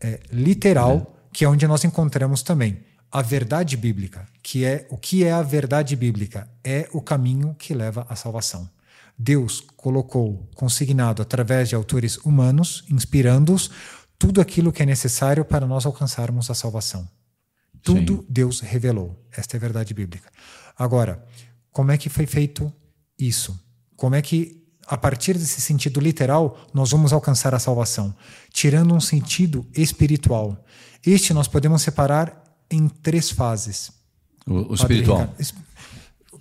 [0.00, 2.78] é, literal, que é onde nós encontramos também
[3.12, 6.48] a verdade bíblica, que é o que é a verdade bíblica?
[6.64, 8.68] É o caminho que leva à salvação.
[9.18, 13.70] Deus colocou consignado através de autores humanos, inspirando-os,
[14.16, 17.08] tudo aquilo que é necessário para nós alcançarmos a salvação.
[17.82, 18.26] Tudo Sim.
[18.28, 19.24] Deus revelou.
[19.32, 20.30] Esta é a verdade bíblica.
[20.76, 21.24] Agora,
[21.70, 22.72] como é que foi feito
[23.18, 23.58] isso?
[23.96, 28.14] Como é que, a partir desse sentido literal, nós vamos alcançar a salvação?
[28.52, 30.64] Tirando um sentido espiritual.
[31.04, 33.90] Este nós podemos separar em três fases.
[34.46, 35.32] O, o espiritual.
[35.38, 35.64] Ricardo.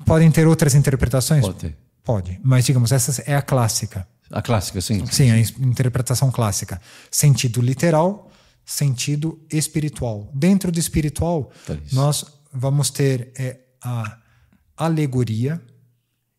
[0.06, 1.42] Podem ter outras interpretações?
[1.42, 1.87] Pode ter.
[2.08, 2.40] Pode.
[2.42, 4.08] Mas, digamos, essa é a clássica.
[4.32, 5.06] A clássica, sim.
[5.08, 6.82] Sim, a in- interpretação clássica.
[7.12, 8.32] Sentido literal,
[8.66, 10.32] sentido espiritual.
[10.34, 14.18] Dentro do espiritual, Tá nós vamos ter é, a
[14.78, 15.62] alegoria,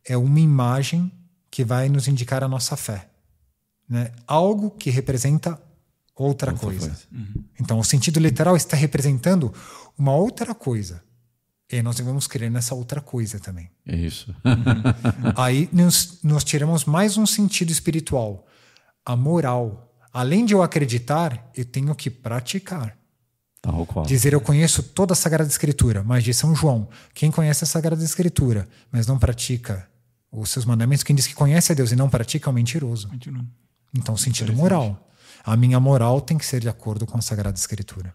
[0.07, 1.13] é uma imagem
[1.51, 3.09] que vai nos indicar a nossa fé.
[3.87, 4.11] Né?
[4.27, 5.61] Algo que representa
[6.17, 6.89] outra, coisa.
[6.89, 7.03] coisa.
[7.61, 9.53] Então, o sentido literal está representando
[9.99, 11.03] uma outra coisa.
[11.71, 13.71] E nós devemos crer nessa outra coisa também.
[13.87, 14.35] É isso.
[15.37, 18.47] Aí nós, nós tiramos mais um sentido espiritual,
[19.05, 19.95] a moral.
[20.13, 22.97] Além de eu acreditar, eu tenho que praticar.
[23.61, 24.07] Tal qual.
[24.07, 28.03] Dizer eu conheço toda a Sagrada Escritura, mas de São João, quem conhece a Sagrada
[28.03, 29.87] Escritura, mas não pratica
[30.31, 33.09] os seus mandamentos, quem diz que conhece a Deus e não pratica é um mentiroso.
[33.09, 33.45] Continua.
[33.95, 35.05] Então, o sentido moral.
[35.45, 38.15] A minha moral tem que ser de acordo com a Sagrada Escritura.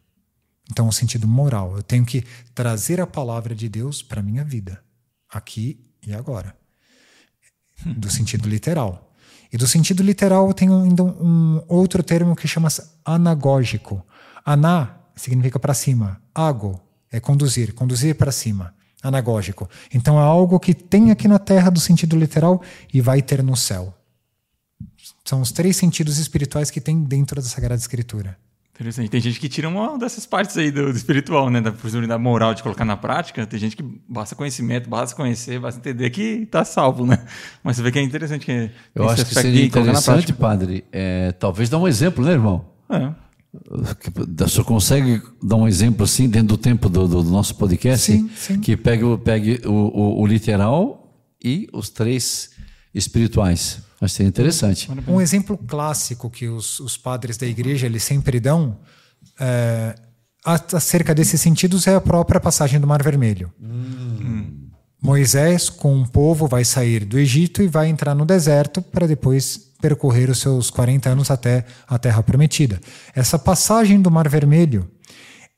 [0.72, 1.76] Então, o sentido moral.
[1.76, 4.84] Eu tenho que trazer a palavra de Deus para a minha vida,
[5.30, 6.56] aqui e agora.
[7.86, 9.12] Do sentido literal.
[9.52, 14.06] E do sentido literal, eu tenho ainda um outro termo que chama-se anagógico.
[14.44, 16.22] Aná significa para cima.
[16.34, 18.74] Ago é conduzir, conduzir para cima.
[19.04, 19.70] Anagógico.
[19.94, 23.56] Então, é algo que tem aqui na terra do sentido literal e vai ter no
[23.56, 23.94] céu.
[25.26, 28.38] São os três sentidos espirituais que tem dentro da Sagrada Escritura.
[28.76, 29.08] Interessante.
[29.10, 31.62] Tem gente que tira uma dessas partes aí do, do espiritual, né?
[31.62, 33.46] Da possibilidade moral de colocar na prática.
[33.46, 37.24] Tem gente que basta conhecimento, basta conhecer, basta entender que tá salvo, né?
[37.64, 41.70] Mas você vê que é interessante que Eu acho que seria interessante, padre, é, talvez
[41.70, 42.66] dar um exemplo, né, irmão?
[42.90, 43.12] É.
[44.48, 48.12] Senhor consegue dar um exemplo assim dentro do tempo do, do- do nosso podcast?
[48.12, 48.60] Sim, sim.
[48.60, 52.50] Que pegue, o- pegue o, o- o literal e os três
[52.94, 53.82] espirituais.
[54.04, 54.90] Acho que seria interessante.
[55.08, 58.78] Um exemplo clássico que os, os padres da igreja eles sempre dão
[59.40, 59.96] é,
[60.46, 63.52] acerca desses sentidos é a própria passagem do Mar Vermelho.
[65.02, 69.58] Moisés, com o povo, vai sair do Egito e vai entrar no deserto para depois
[69.82, 72.80] percorrer os seus 40 anos até a Terra Prometida.
[73.14, 74.90] Essa passagem do Mar Vermelho,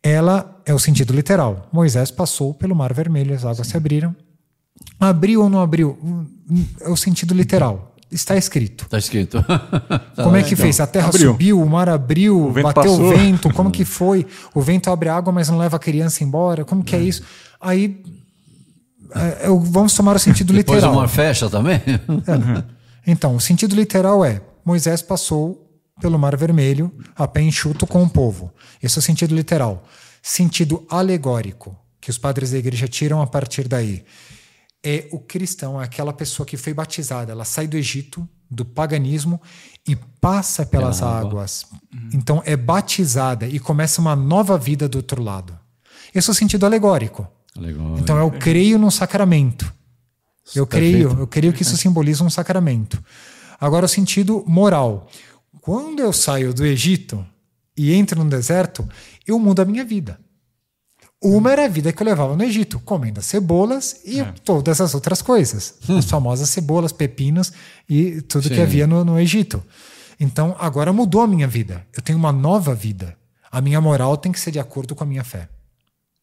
[0.02, 1.70] ela é o sentido literal.
[1.72, 4.16] Moisés passou pelo Mar Vermelho, as águas se abriram.
[5.00, 5.98] Abriu ou não abriu?
[6.04, 7.95] Hum, hum, É o sentido literal.
[8.16, 8.86] Está escrito.
[8.86, 9.44] Está escrito.
[10.16, 10.80] Como é que fez?
[10.80, 11.32] A terra Abriu.
[11.34, 13.06] subiu, o mar abriu, vento bateu passou.
[13.06, 14.26] o vento, como que foi?
[14.54, 16.64] O vento abre a água, mas não leva a criança embora?
[16.64, 17.22] Como que é isso?
[17.60, 18.02] Aí
[19.14, 20.96] é, eu- vamos tomar o sentido Depois o literal.
[20.96, 21.82] mar fecha também?
[23.08, 25.70] Então, o sentido literal é: Moisés passou
[26.02, 28.52] pelo Mar Vermelho a pé enxuto com o povo.
[28.82, 29.84] Esse é o sentido literal.
[30.24, 34.04] Sentido alegórico, que os padres da igreja tiram a partir daí.
[34.88, 39.42] É o cristão, é aquela pessoa que foi batizada, ela sai do Egito, do paganismo
[39.88, 41.30] e passa pelas Pela água.
[41.30, 41.66] águas.
[42.14, 45.58] Então é batizada e começa uma nova vida do outro lado.
[46.14, 47.28] Esse é o sentido alegórico.
[47.58, 47.98] Legal.
[47.98, 49.74] Então eu creio no sacramento.
[50.54, 51.20] Eu creio, Perfeito.
[51.22, 53.04] eu creio que isso simboliza um sacramento.
[53.60, 55.10] Agora o sentido moral.
[55.60, 57.26] Quando eu saio do Egito
[57.76, 58.88] e entro no deserto,
[59.26, 60.20] eu mudo a minha vida.
[61.28, 64.94] Uma era a vida que eu levava no Egito, comendo as cebolas e todas as
[64.94, 65.74] outras coisas.
[65.90, 67.52] As famosas cebolas, pepinos
[67.90, 68.62] e tudo que Sim.
[68.62, 69.64] havia no, no Egito.
[70.20, 71.84] Então agora mudou a minha vida.
[71.98, 73.18] Eu tenho uma nova vida.
[73.52, 75.50] A minha moral tem que ser de acordo com a minha fé.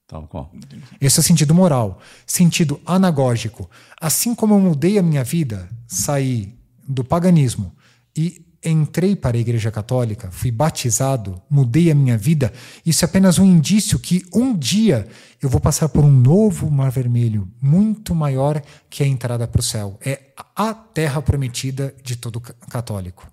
[0.07, 0.53] Tal qual.
[1.01, 1.99] Esse é o sentido moral.
[2.25, 3.69] Sentido anagógico.
[4.01, 6.55] Assim como eu mudei a minha vida, saí
[6.87, 7.75] do paganismo
[8.17, 12.53] e entrei para a Igreja Católica, fui batizado, mudei a minha vida,
[12.87, 15.09] isso é apenas um indício que um dia
[15.41, 19.63] eu vou passar por um novo mar vermelho, muito maior que a entrada para o
[19.63, 19.99] céu.
[20.05, 20.21] É
[20.55, 23.27] a terra prometida de todo ca- católico.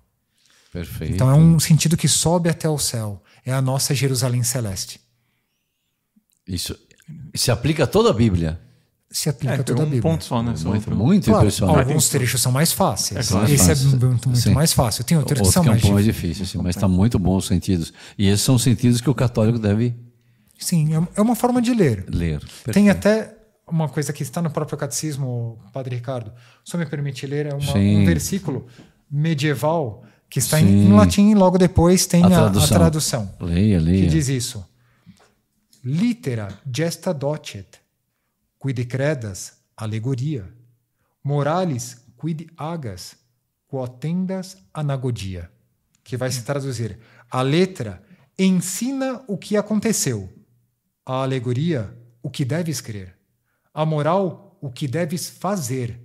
[0.72, 1.14] Perfeito.
[1.14, 3.22] Então é um sentido que sobe até o céu.
[3.44, 5.00] É a nossa Jerusalém celeste.
[6.46, 6.76] Isso
[7.34, 8.60] se aplica a toda a Bíblia.
[9.12, 10.02] Se aplica É, a toda pegou a um Bíblia.
[10.12, 10.54] ponto só, né?
[10.64, 11.78] Muito, muito Claro, impressionante.
[11.80, 13.26] alguns trechos são mais fáceis.
[13.28, 13.52] É claro.
[13.52, 15.02] Esse é muito, muito mais fácil.
[15.02, 16.04] Tem outros que são que é um mais difíceis.
[16.04, 17.92] difícil, sim, mas está muito bom os sentidos.
[18.16, 19.96] E esses são sentidos que o católico deve
[20.58, 22.04] Sim, é- é uma forma de ler.
[22.08, 22.38] ler.
[22.70, 22.90] Tem Perfeito.
[22.90, 23.36] até
[23.66, 26.30] uma coisa que está no próprio catecismo, Padre Ricardo.
[26.64, 28.66] Só me permite ler, é uma- um versículo
[29.10, 32.78] medieval que está em, em latim e logo depois tem A a, a tradução.
[32.78, 33.34] tradução.
[33.40, 34.08] Leia, que leia.
[34.08, 34.64] diz isso.
[35.84, 37.66] Litera gesta docet,
[38.60, 40.46] quid credas, alegoria.
[41.24, 43.16] Moralis, quid agas,
[43.66, 45.50] quotendas anagogia.
[46.04, 46.98] Que vai se traduzir.
[47.30, 48.02] A letra
[48.38, 50.30] ensina o que aconteceu.
[51.06, 53.16] A alegoria, o que deves crer.
[53.72, 55.98] A moral, o que deves fazer.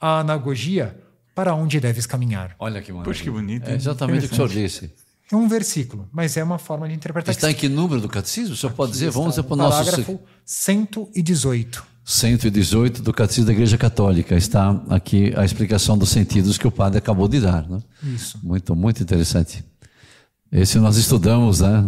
[0.00, 0.98] A anagogia,
[1.34, 2.54] para onde deves caminhar.
[2.58, 3.12] Olha que maravilha.
[3.12, 4.94] Poxa, que bonito, É exatamente o que o senhor disse.
[5.30, 7.34] É um versículo, mas é uma forma de interpretar.
[7.34, 8.54] Está em que número do catecismo?
[8.54, 9.10] O senhor pode dizer?
[9.10, 11.95] Vamos para o no nosso parágrafo 118.
[12.08, 14.36] 118 do Catecismo da Igreja Católica.
[14.36, 17.68] Está aqui a explicação dos sentidos que o padre acabou de dar.
[17.68, 17.80] Né?
[18.04, 18.38] Isso.
[18.44, 19.64] Muito, muito interessante.
[20.52, 21.84] Esse nós estudamos né?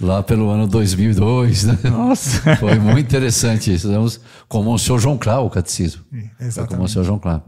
[0.00, 1.64] lá pelo ano 2002.
[1.64, 1.78] Né?
[1.90, 2.56] Nossa!
[2.56, 3.74] Foi muito interessante.
[3.74, 4.18] Estudamos
[4.48, 6.02] com o Monsenhor João Clá, o catecismo.
[6.10, 6.80] Foi com o exatamente.
[6.80, 7.42] Monsenhor João Clá.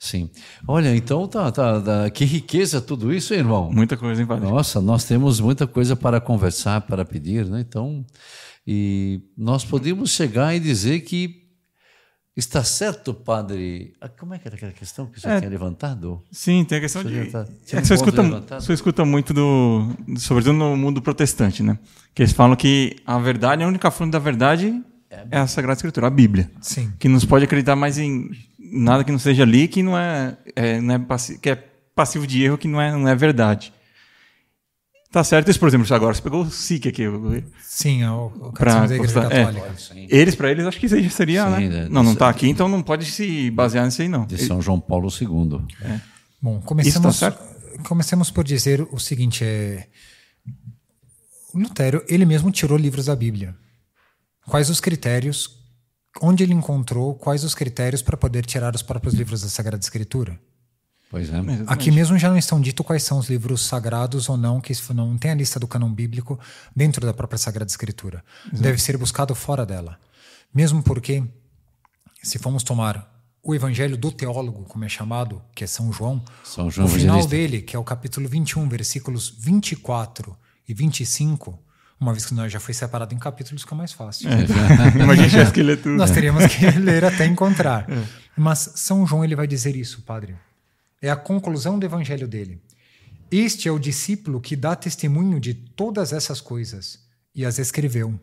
[0.00, 0.28] Sim.
[0.66, 3.70] Olha, então tá, tá, tá- que riqueza tudo isso, hein, irmão.
[3.70, 4.50] Muita coisa, hein, padre?
[4.50, 7.60] Nossa, nós temos muita coisa para conversar, para pedir, né?
[7.60, 8.04] Então,
[8.66, 11.42] e nós podemos chegar e dizer que
[12.36, 13.92] está certo, padre.
[14.00, 15.38] Ah, Como é que era aquela questão que você É.
[15.38, 16.22] tinha levantado?
[16.30, 17.10] Sim, tem a questão de.
[17.14, 18.60] Você já tá- É um escuta, levantado?
[18.62, 19.88] você escuta muito do.
[20.16, 21.78] Sobretudo no mundo protestante, né?
[22.14, 24.82] Que eles falam que a verdade, a única fonte da verdade
[25.30, 26.50] é a Sagrada Escritura, a Bíblia.
[26.60, 26.90] Sim.
[26.98, 30.36] Que não se pode acreditar mais em nada que não seja ali, que não é,
[30.56, 31.56] é, não é passi- que é
[31.94, 33.70] passivo de erro, que não é, não é verdade.
[35.12, 37.02] Tá certo isso, por exemplo, agora você pegou o SIC aqui.
[37.60, 39.44] Sim, é o, o Pra da Igreja é.
[39.44, 39.74] Católica.
[40.08, 41.68] Eles, para eles, acho que isso aí seria, Sim, né?
[41.68, 41.88] né?
[41.90, 44.24] Não, não tá aqui, então não pode se basear nisso aí, não.
[44.24, 45.60] De São João Paulo II.
[46.40, 47.52] Bom, Isso começamos, tá certo?
[47.82, 49.86] comecemos por dizer o seguinte: é,
[51.52, 53.54] o Lutero, ele mesmo tirou livros da Bíblia.
[54.46, 55.60] Quais os critérios?
[56.20, 60.38] Onde ele encontrou quais os critérios para poder tirar os próprios livros da Sagrada Escritura?
[61.12, 61.32] Pois é.
[61.32, 61.64] Exatamente.
[61.66, 65.18] Aqui mesmo já não estão dito quais são os livros sagrados ou não, que não
[65.18, 66.40] tem a lista do cânon bíblico
[66.74, 68.24] dentro da própria Sagrada Escritura.
[68.50, 69.98] Deve ser buscado fora dela.
[70.54, 71.22] Mesmo porque,
[72.22, 76.70] se formos tomar o Evangelho do Teólogo, como é chamado, que é São João, São
[76.70, 77.30] João o final Evangelista.
[77.30, 80.34] dele, que é o capítulo 21, versículos 24
[80.66, 81.58] e 25,
[82.00, 84.30] uma vez que nós já foi separado em capítulos, fica mais fácil.
[84.98, 85.94] Imagina tivesse que ler tudo.
[85.94, 87.86] Nós teríamos que ler até encontrar.
[88.34, 90.34] Mas São João ele vai dizer isso, padre.
[91.02, 92.62] É a conclusão do evangelho dele.
[93.30, 97.00] Este é o discípulo que dá testemunho de todas essas coisas
[97.34, 98.18] e as escreveu.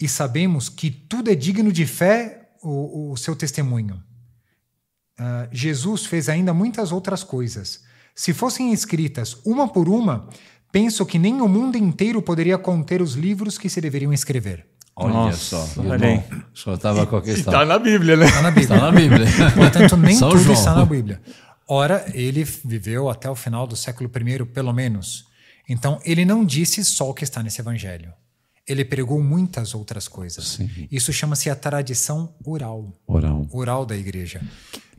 [0.00, 4.02] E sabemos que tudo é digno de fé o, o seu testemunho.
[5.18, 7.82] Ah, Jesus fez ainda muitas outras coisas.
[8.14, 10.28] Se fossem escritas uma por uma,
[10.70, 14.73] penso que nem o mundo inteiro poderia conter os livros que se deveriam escrever.
[14.96, 15.80] Olha Nossa, só.
[15.82, 16.22] olha aí.
[16.54, 17.52] senhor estava com a questão.
[17.52, 18.26] tá na Bíblia, né?
[18.26, 18.74] Está na Bíblia.
[18.74, 19.26] Está na Bíblia.
[19.56, 20.54] Portanto, nem São tudo João.
[20.58, 21.20] está na Bíblia.
[21.68, 25.24] Ora, ele viveu até o final do século I, pelo menos.
[25.68, 28.12] Então, ele não disse só o que está nesse evangelho.
[28.66, 30.46] Ele pregou muitas outras coisas.
[30.46, 30.70] Sim.
[30.90, 33.46] Isso chama-se a tradição oral, Oral.
[33.50, 34.40] oral da igreja.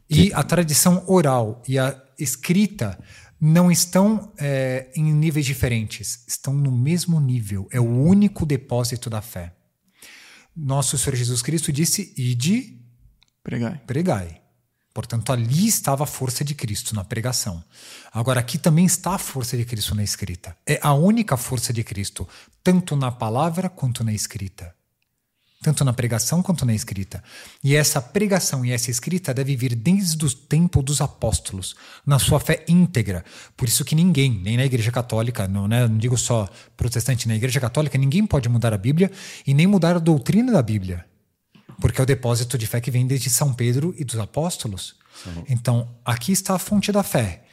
[0.09, 2.99] E a tradição oral e a escrita
[3.39, 7.67] não estão é, em níveis diferentes, estão no mesmo nível.
[7.71, 9.53] É o único depósito da fé.
[10.55, 12.79] Nosso Senhor Jesus Cristo disse: Ide,
[13.43, 13.81] Pregai.
[13.85, 14.41] pregai.
[14.93, 17.61] Portanto, ali estava a força de Cristo na pregação.
[18.13, 20.55] Agora, aqui também está a força de Cristo na escrita.
[20.65, 22.25] É a única força de Cristo,
[22.63, 24.73] tanto na palavra quanto na escrita.
[25.65, 27.23] Tanto na pregação quanto na escrita.
[27.63, 32.39] E essa pregação e essa escrita deve vir desde o tempo dos apóstolos, na sua
[32.39, 33.25] fé íntegra.
[33.57, 36.47] Por isso que ninguém, nem na Igreja Católica, não, né, não digo só
[36.77, 39.11] protestante, na Igreja Católica, ninguém pode mudar a Bíblia
[39.47, 41.03] e nem mudar a doutrina da Bíblia.
[41.81, 44.93] Porque é o depósito de fé que vem desde São Pedro e dos apóstolos.
[45.49, 47.43] Então, aqui está a fonte da fé,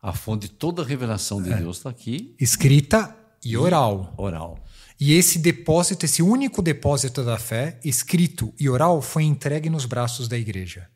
[0.00, 3.14] A fonte de toda a revelação de Deus está aqui, escrita
[3.44, 4.14] e oral.
[4.16, 4.58] oral.
[5.00, 10.26] E esse depósito, esse único depósito da fé, escrito e oral, foi entregue nos braços
[10.26, 10.88] da igreja.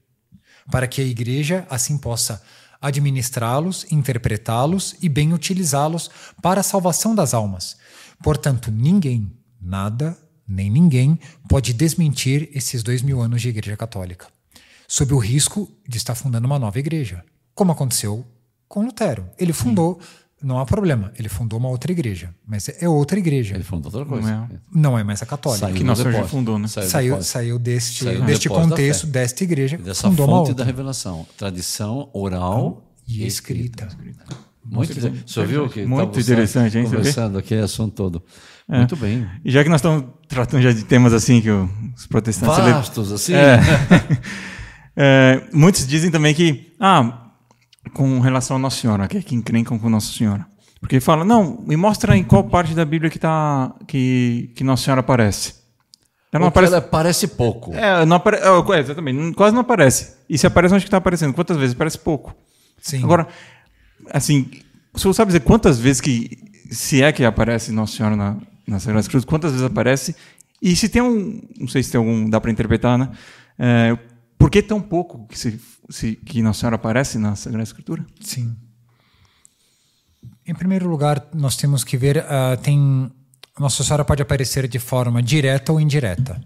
[0.70, 2.42] Para que a igreja assim possa
[2.80, 6.11] administrá-los, interpretá-los e bem utilizá-los
[6.42, 7.76] para a salvação das almas.
[8.22, 9.30] Portanto, ninguém,
[9.61, 14.26] nada, nem ninguém pode desmentir esses dois mil anos de igreja católica,
[14.88, 17.24] sob o risco de estar fundando uma nova igreja,
[17.55, 18.26] como aconteceu
[18.68, 19.28] com Lutero.
[19.38, 20.00] Ele fundou,
[20.43, 23.55] não há problema, ele fundou uma outra igreja, mas é outra igreja.
[23.55, 24.28] Ele falou outra coisa.
[24.30, 24.49] Não é.
[24.72, 25.66] Não é mais a católica.
[25.66, 26.36] Saiu Que Nosso Senhor já depósito.
[26.38, 26.68] fundou, né?
[26.68, 30.55] Saiu, Saiu, saiu deste, Saiu deste contexto, desta igreja, Dessa fundou uma fonte outra.
[30.55, 31.26] da revelação.
[31.36, 33.88] Tradição oral E escrita.
[34.64, 35.24] Muito interessante.
[35.26, 36.84] Você viu que Muito interessante, hein?
[36.84, 38.22] Conversando aquele assunto todo.
[38.68, 38.78] É.
[38.78, 39.26] Muito bem.
[39.45, 42.59] E já que nós estamos tratando já de temas assim que os protestantes...
[42.59, 43.34] Vastos, assim.
[43.34, 43.59] É.
[44.95, 47.21] É, muitos dizem também que, ah,
[47.93, 50.47] com relação a Nossa Senhora, que é que encrencam com Nossa Senhora.
[50.80, 54.85] Porque fala, não, me mostra em qual parte da Bíblia que, tá, que, que Nossa
[54.85, 55.55] Senhora aparece.
[56.33, 56.72] Ela não aparece.
[56.72, 57.74] ela parece pouco.
[57.74, 58.39] É, não apare...
[58.39, 60.14] é, exatamente, não- quase não aparece.
[60.28, 61.35] E se aparece, onde que está aparecendo?
[61.35, 61.74] Quantas vezes?
[61.74, 62.35] Parece pouco.
[62.80, 63.05] Sim.
[63.05, 63.28] Agora,
[64.11, 64.51] assim,
[64.93, 66.39] o senhor sabe dizer quantas vezes que,
[66.70, 70.16] se é que aparece Nossa Senhora na, na Sagrada Cruz, quantas vezes aparece?
[70.61, 73.11] E se tem um, não sei se tem algum, dá para interpretar, né?
[73.59, 73.97] É,
[74.43, 78.05] por que tão pouco que, se, se- que Nossa Senhora aparece na Sagrada Escritura?
[78.20, 78.57] Sim.
[80.45, 83.09] Em primeiro lugar, nós temos que ver, ah, tem
[83.57, 86.45] Nossa Senhora pode aparecer de forma direta ou indireta.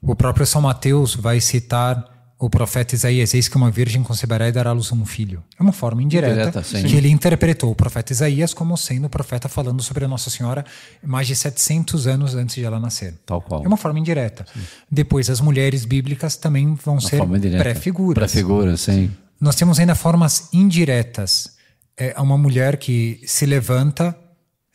[0.00, 4.52] O próprio São Mateus vai citar o profeta Isaías, eis que uma virgem conceberá e
[4.52, 5.44] dará à luz um filho.
[5.56, 6.82] É uma forma indireta Indireta, sim.
[6.82, 10.64] que ele interpretou o profeta Isaías como sendo o profeta falando sobre a Nossa Senhora
[11.04, 13.14] mais de 700 anos antes de ela nascer.
[13.24, 13.62] Tal qual.
[13.62, 14.44] É uma forma indireta.
[14.90, 17.62] Depois, as mulheres bíblicas também vão ser forma indireta.
[17.62, 18.32] pré-figuras.
[18.32, 19.08] Pré-figura, sim.
[19.40, 21.52] Nós temos ainda formas indiretas.
[21.96, 24.18] É uma mulher que se levanta,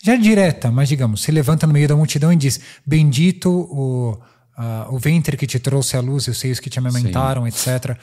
[0.01, 4.18] já direta, mas digamos, se levanta no meio da multidão e diz: Bendito o,
[4.58, 7.97] ah, o ventre que te trouxe à luz e os seios que te amamentaram, etc.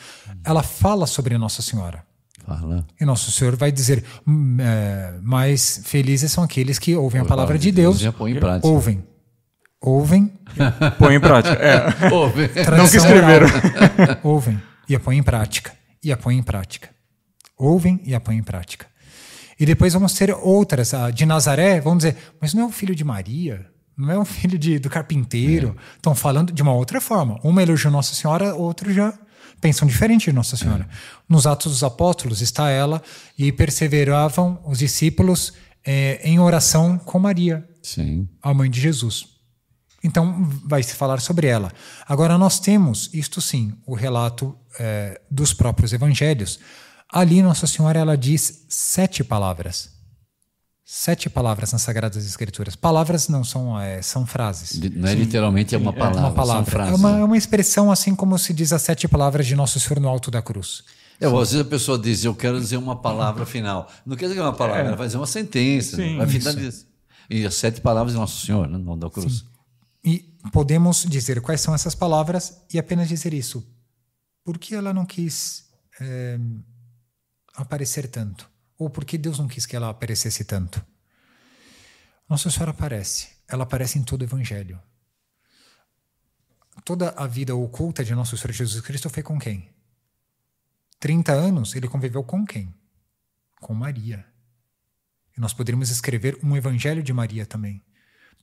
[0.45, 2.05] Ela fala sobre Nossa Senhora.
[2.47, 2.87] Fala.
[3.01, 7.59] E Nosso Senhor vai dizer: "Hum, é, mais felizes são aqueles que ouvem a palavra
[7.59, 7.99] de Deus.
[7.99, 8.69] Já põe em prática.
[8.69, 9.05] Ouvem.
[9.81, 10.33] Ouvem.
[10.99, 11.57] Põe em prática.
[11.57, 12.11] É.
[12.11, 12.51] Ouve.
[12.75, 13.47] Não que escreveram.
[13.47, 14.19] oral.
[14.25, 15.73] Ouvem e a põem em prática.
[16.03, 16.91] E a põem em prática.
[17.57, 18.87] Ouvem e a põem em prática.
[19.59, 20.93] E depois vamos ter outras.
[20.95, 23.67] A de Nazaré, vamos dizer, mas não é o filho de Maria?
[23.97, 25.77] Não é um filho de, do carpinteiro?
[25.97, 27.39] Estão falando de uma outra forma.
[27.43, 29.13] Uma elogia Nossa Senhora, outro já
[29.61, 30.87] pensam diferente de Nossa Senhora.
[31.29, 33.03] Nos Atos dos Apóstolos está ela
[33.39, 38.29] e perseveravam os discípulos eh, em oração com Maria, Sim.
[38.43, 39.27] a mãe de Jesus.
[40.03, 41.73] Então, vai se falar sobre ela.
[42.07, 46.61] Agora, nós temos, isto sim, o relato eh, dos próprios evangelhos.
[47.11, 49.94] Ali, Nossa Senhora, ela diz sete palavras.
[50.87, 52.77] Sete palavras nas Sagradas Escrituras.
[52.77, 54.79] Palavras não são, eh, são frases.
[54.95, 56.71] Não é literalmente é uma palavra, uma são palavra.
[56.71, 56.93] frases.
[56.93, 59.99] É uma, é uma expressão assim como se diz as sete palavras de Nosso Senhor
[59.99, 60.85] no alto da cruz.
[61.19, 63.91] É, às vezes a pessoa diz, eu quero dizer uma palavra final.
[64.05, 65.97] Não quer dizer uma palavra, ela vai dizer uma sentença.
[65.97, 66.85] Sim, vai finalizar.
[67.31, 69.43] E as sete palavras de Nosso Senhor, né, no nome da cruz.
[70.05, 73.67] E podemos dizer quais são essas palavras e apenas dizer isso.
[74.45, 75.65] Por que ela não quis
[75.99, 76.39] eh,
[77.57, 78.47] aparecer tanto?
[78.79, 80.85] Ou por que Deus não quis que ela aparecesse tanto?
[82.29, 83.29] Nossa Senhora aparece.
[83.47, 84.81] Ela aparece em todo o Evangelho.
[86.85, 89.71] Toda a vida oculta de Nosso Senhor Jesus Cristo foi com quem?
[90.99, 92.75] 30 anos ele conviveu com quem?
[93.61, 94.27] Com Maria.
[95.37, 97.85] E nós poderíamos escrever um Evangelho de Maria também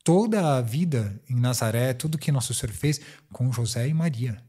[0.04, 3.00] toda a vida em Nazaré, tudo que Nosso Senhor fez
[3.32, 4.44] com José e Maria.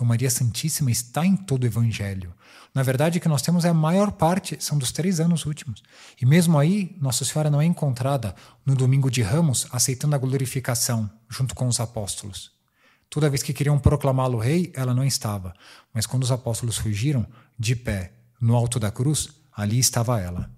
[0.00, 2.32] Então, Maria Santíssima está em todo o Evangelho.
[2.74, 5.82] Na verdade, o que nós temos é a maior parte, são dos três anos últimos.
[6.18, 8.34] E mesmo aí, Nossa Senhora não é encontrada
[8.64, 12.50] no domingo de Ramos aceitando a glorificação junto com os apóstolos.
[13.10, 15.52] Toda vez que queriam proclamá-lo rei, ela não estava.
[15.92, 17.26] Mas quando os apóstolos fugiram,
[17.58, 20.50] de pé, no alto da cruz, ali estava ela.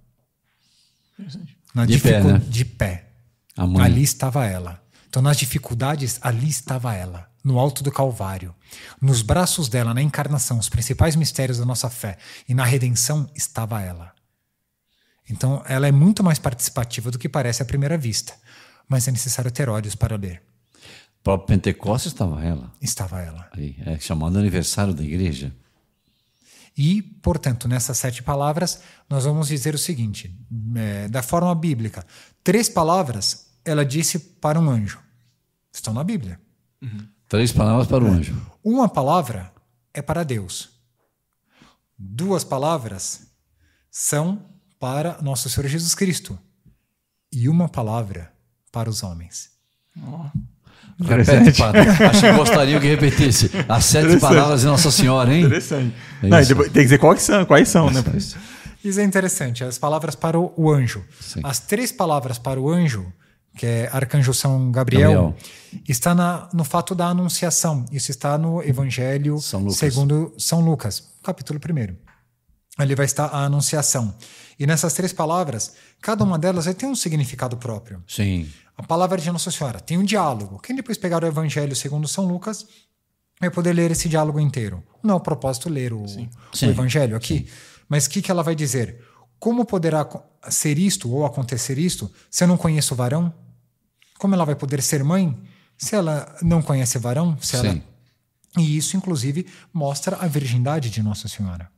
[1.74, 2.38] Na De pé, né?
[2.48, 3.08] De pé.
[3.56, 4.80] Ali estava ela.
[5.08, 8.54] Então, nas dificuldades, ali estava ela, no alto do Calvário.
[9.00, 12.18] Nos braços dela, na encarnação, os principais mistérios da nossa fé
[12.48, 14.12] e na redenção, estava ela.
[15.28, 18.34] Então, ela é muito mais participativa do que parece à primeira vista.
[18.88, 20.42] Mas é necessário ter olhos para ler.
[21.20, 22.72] O próprio Pentecostes estava ela.
[22.80, 23.48] Estava ela.
[23.52, 25.54] Aí, é chamado aniversário da igreja.
[26.76, 30.34] E, portanto, nessas sete palavras, nós vamos dizer o seguinte:
[30.74, 32.04] é, da forma bíblica,
[32.42, 34.98] três palavras ela disse para um anjo.
[35.72, 36.40] Estão na Bíblia.
[37.32, 38.36] Três palavras para o anjo.
[38.62, 39.50] Uma palavra
[39.94, 40.68] é para Deus.
[41.98, 43.22] Duas palavras
[43.90, 44.44] são
[44.78, 46.38] para nosso Senhor Jesus Cristo.
[47.32, 48.30] E uma palavra
[48.70, 49.48] para os homens.
[51.00, 51.88] Repete, padre.
[52.04, 53.50] Acho que gostaria que repetisse.
[53.66, 55.44] As sete palavras de Nossa Senhora, hein?
[55.46, 55.96] Interessante.
[56.22, 58.04] É Não, e depois tem que dizer quais são, quais são né?
[58.84, 59.64] Isso é interessante.
[59.64, 61.02] As palavras para o, o anjo.
[61.18, 61.40] Sim.
[61.42, 63.10] As três palavras para o anjo,
[63.56, 65.36] que é Arcanjo São Gabriel, Gabriel.
[65.88, 67.84] está na, no fato da anunciação.
[67.92, 71.96] Isso está no Evangelho São segundo São Lucas, capítulo 1.
[72.78, 74.14] Ali vai estar a anunciação.
[74.58, 78.02] E nessas três palavras, cada uma delas vai ter um significado próprio.
[78.08, 78.48] Sim.
[78.76, 80.58] A palavra de Nossa Senhora tem um diálogo.
[80.58, 82.66] Quem depois pegar o Evangelho segundo São Lucas
[83.38, 84.82] vai poder ler esse diálogo inteiro.
[85.02, 86.68] Não é o propósito ler o, o Sim.
[86.68, 87.46] Evangelho aqui,
[87.88, 89.04] mas o que, que ela vai dizer?
[89.38, 90.08] Como poderá
[90.48, 93.34] ser isto ou acontecer isto se eu não conheço o varão?
[94.22, 95.36] Como ela vai poder ser mãe
[95.76, 97.36] se ela não conhece varão?
[97.40, 97.72] Se ela...
[97.72, 97.82] Sim.
[98.56, 101.68] E isso, inclusive, mostra a virgindade de Nossa Senhora.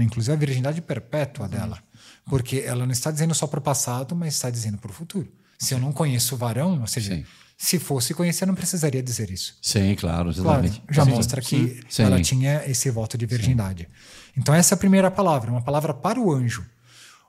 [0.00, 1.78] Inclusive a virgindade perpétua dela.
[2.24, 5.30] Porque ela não está dizendo só para o passado, mas está dizendo para o futuro.
[5.58, 7.26] Se eu não conheço o varão, ou seja, Sim.
[7.58, 9.58] se fosse conhecer, não precisaria dizer isso.
[9.60, 10.82] Sim, claro, Claro, exatamente.
[10.90, 11.10] já Sim.
[11.10, 12.04] mostra que Sim.
[12.04, 13.86] ela tinha esse voto de virgindade.
[14.34, 16.64] Então, essa é a primeira palavra, uma palavra para o anjo.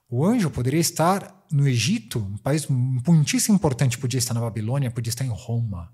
[0.09, 5.09] O anjo poderia estar no Egito, um país muitíssimo importante, podia estar na Babilônia, podia
[5.09, 5.91] estar em Roma.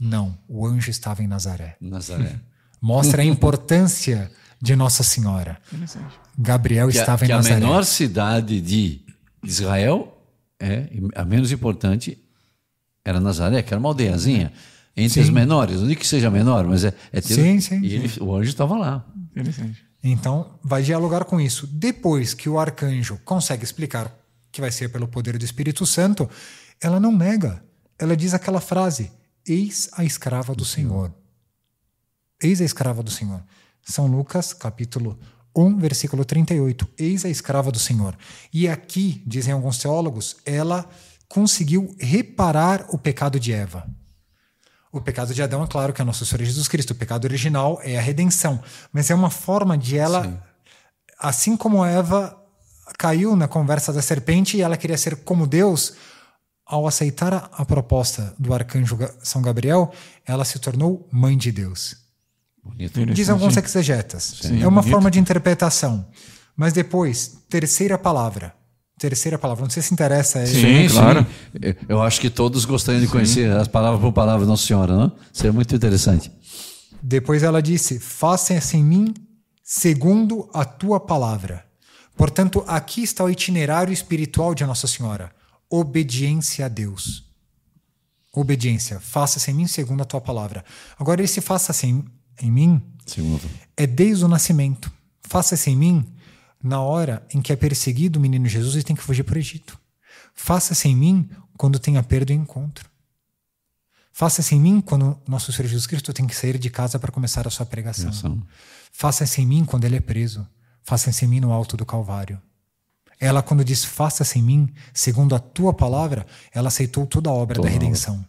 [0.00, 1.76] Não, o anjo estava em Nazaré.
[1.80, 2.40] Nazaré.
[2.80, 4.30] Mostra a importância
[4.60, 5.60] de Nossa Senhora.
[6.38, 7.60] Gabriel Que, a, estava em que a Nazaré.
[7.60, 9.00] menor cidade de
[9.44, 10.18] Israel,
[10.58, 12.18] é, a menos importante,
[13.04, 14.52] era Nazaré, que era uma aldeiazinha.
[14.96, 17.94] Entre as menores, não digo que seja menor, mas é, é ter- Sim, sim, E
[17.94, 19.06] ele- o anjo estava lá.
[19.30, 19.84] Interessante.
[20.02, 21.66] Então, vai dialogar com isso.
[21.66, 24.12] Depois que o arcanjo consegue explicar
[24.50, 26.28] que vai ser pelo poder do Espírito Santo,
[26.80, 27.64] ela não nega.
[27.98, 29.12] Ela diz aquela frase:
[29.46, 31.14] Eis a escrava do Senhor.
[32.42, 33.42] Eis a escrava do Senhor.
[33.82, 35.18] São Lucas, capítulo
[35.56, 36.88] 1, versículo 38.
[36.98, 38.16] Eis a escrava do Senhor.
[38.52, 40.88] E aqui, dizem alguns teólogos, ela
[41.28, 43.88] conseguiu reparar o pecado de Eva.
[44.92, 46.90] O pecado de Adão, é claro que é nosso Senhor Jesus Cristo.
[46.90, 48.62] O pecado original é a redenção.
[48.92, 50.46] Mas é uma forma de ela,
[51.18, 52.38] assim como Eva
[52.98, 55.94] caiu na conversa da serpente e ela queria ser como Deus,
[56.66, 59.92] ao aceitar a, proposta do arcanjo São Gabriel,
[60.26, 61.96] ela se tornou mãe de Deus.
[62.62, 63.04] Bonito.
[63.06, 64.38] Diz alguns exegetas.
[64.42, 64.92] Sim, é uma bonito.
[64.92, 66.06] forma de interpretação.
[66.56, 68.54] Mas depois, terceira palavra.
[69.08, 69.64] Terceira palavra.
[69.64, 70.38] Não sei se interessa.
[70.38, 71.26] é- Sim, claro.
[71.52, 71.74] sim.
[71.88, 75.10] Eu acho que todos gostariam de conhecer as palavras por palavra de Nossa Senhora, não?
[75.32, 76.30] Seria muito interessante.
[77.02, 79.12] Depois ela disse: Faça-se em mim
[79.64, 81.64] segundo a tua palavra.
[82.16, 85.32] Portanto, aqui está o itinerário espiritual de Nossa Senhora:
[85.68, 87.24] obediência a Deus.
[88.32, 89.00] Obediência.
[89.00, 90.64] Faça-se em mim segundo a tua palavra.
[90.96, 92.04] Agora, esse faça-se em,
[92.40, 93.42] em mim Segundo.
[93.76, 94.90] é desde o nascimento.
[95.22, 96.06] Faça-se em mim
[96.62, 99.38] na hora em que é perseguido o menino Jesus e tem que fugir para o
[99.38, 99.78] Egito.
[100.34, 102.90] Faça-se em mim quando tem a perda e o encontro.
[104.12, 107.46] Faça-se em mim quando nosso Senhor Jesus Cristo tem que sair de casa para começar
[107.46, 108.10] a sua pregação.
[108.10, 108.42] Pregação.
[108.92, 110.46] Faça-se em mim quando ele é preso.
[110.84, 112.40] Faça-se em mim no alto do Calvário.
[113.18, 117.56] Ela, quando diz faça-se em mim, segundo a tua palavra, ela aceitou toda a obra
[117.56, 118.24] Toda da redenção.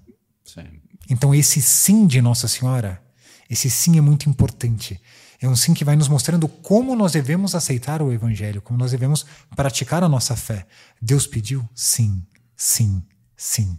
[1.09, 3.01] Então, esse sim de Nossa Senhora,
[3.49, 5.01] esse sim é muito importante.
[5.41, 8.91] É um sim que vai nos mostrando como nós devemos aceitar o Evangelho, como nós
[8.91, 9.25] devemos
[9.55, 10.65] praticar a nossa fé.
[11.01, 12.23] Deus pediu sim,
[12.55, 13.03] sim,
[13.35, 13.75] sim.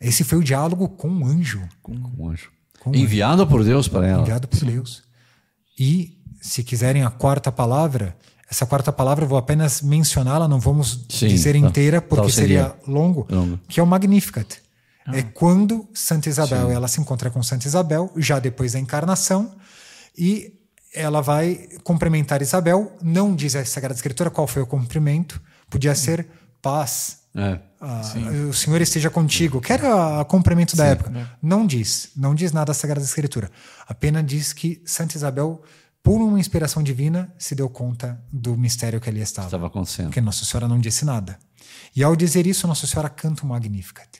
[0.00, 2.50] Esse foi o diálogo com o anjo, Com o anjo.
[2.80, 4.22] Com o Enviado por Deus para ela.
[4.22, 5.02] enviado por Deus.
[5.78, 8.16] E, se quiserem a quarta palavra,
[8.50, 11.58] essa quarta palavra eu vou apenas mencioná-la, não vamos Sim, dizer tá.
[11.58, 12.64] inteira, porque seria.
[12.70, 13.60] seria longo, Longo.
[13.68, 14.56] que é o Magnificat.
[15.12, 19.54] É quando Santa Isabel ela se encontra com Santa Isabel, já depois da encarnação,
[20.16, 20.54] e
[20.94, 22.96] ela vai cumprimentar Isabel.
[23.02, 26.26] Não diz a Sagrada Escritura qual foi o cumprimento, podia ser
[26.60, 27.60] paz É.
[27.80, 28.02] Ah,
[28.48, 31.30] o Senhor esteja contigo, que era a complemento da época.
[31.40, 33.50] Não diz, não diz nada a Sagrada Escritura.
[33.88, 35.62] Apenas diz que Santa Isabel,
[36.02, 39.46] por uma inspiração divina, se deu conta do mistério que ali estava.
[39.46, 40.06] Estava acontecendo.
[40.06, 41.38] Porque Nossa Senhora não disse nada.
[41.96, 44.19] E ao dizer isso, Nossa Senhora canta o Magnificat,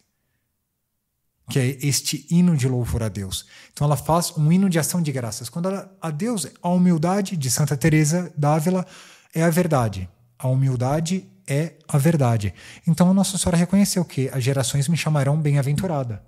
[1.51, 3.45] que é este hino de louvor a Deus.
[3.73, 5.49] Então ela faz um hino de ação de graças.
[5.49, 8.87] Quando ela, a Deus, a humildade de Santa Teresa d'Ávila
[9.35, 10.09] é a verdade.
[10.39, 12.55] A humildade é a verdade.
[12.87, 16.23] Então Nossa Senhora reconheceu que as gerações me chamarão bem-aventurada.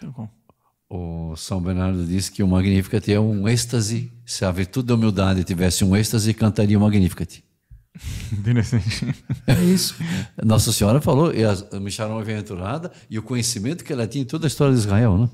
[0.00, 0.28] Tá.
[0.88, 4.12] O São Bernardo disse que o Magnificat é um êxtase.
[4.24, 7.44] Se a virtude da humildade tivesse um êxtase, cantaria o Magnificat.
[9.46, 9.94] É isso.
[10.44, 14.26] Nossa Senhora falou, e as, me chamaram bem-aventurada, e o conhecimento que ela tinha em
[14.26, 15.28] toda a história de Israel, né?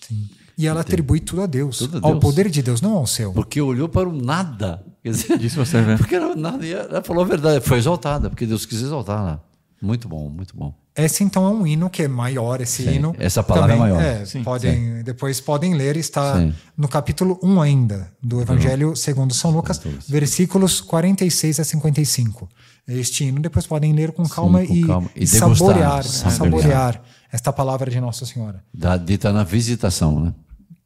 [0.00, 0.28] Sim.
[0.56, 2.22] E ela atribui tudo a Deus, Tudo a ao Deus.
[2.22, 3.32] poder de Deus, não ao seu.
[3.32, 4.84] Porque olhou para o nada.
[5.02, 6.64] Quer dizer, Disse você, porque era nada.
[6.64, 9.42] E ela falou a verdade, foi exaltada, porque Deus quis exaltá-la.
[9.80, 10.74] Muito bom, muito bom.
[10.94, 13.14] Esse então é um hino que é maior, esse hino.
[13.18, 14.26] essa palavra é maior.
[14.26, 16.54] Sim, podem, Depois podem ler, está Sim.
[16.76, 22.46] no capítulo 1 ainda, do Evangelho segundo São Lucas, versículos 46 a 55.
[22.86, 25.10] Este hino depois podem ler com calma, com e, calma.
[25.16, 26.36] E e degustar, saborear, saborear.
[26.36, 28.62] saborear esta palavra de Nossa Senhora.
[28.74, 30.34] Da, dita na visitação, né?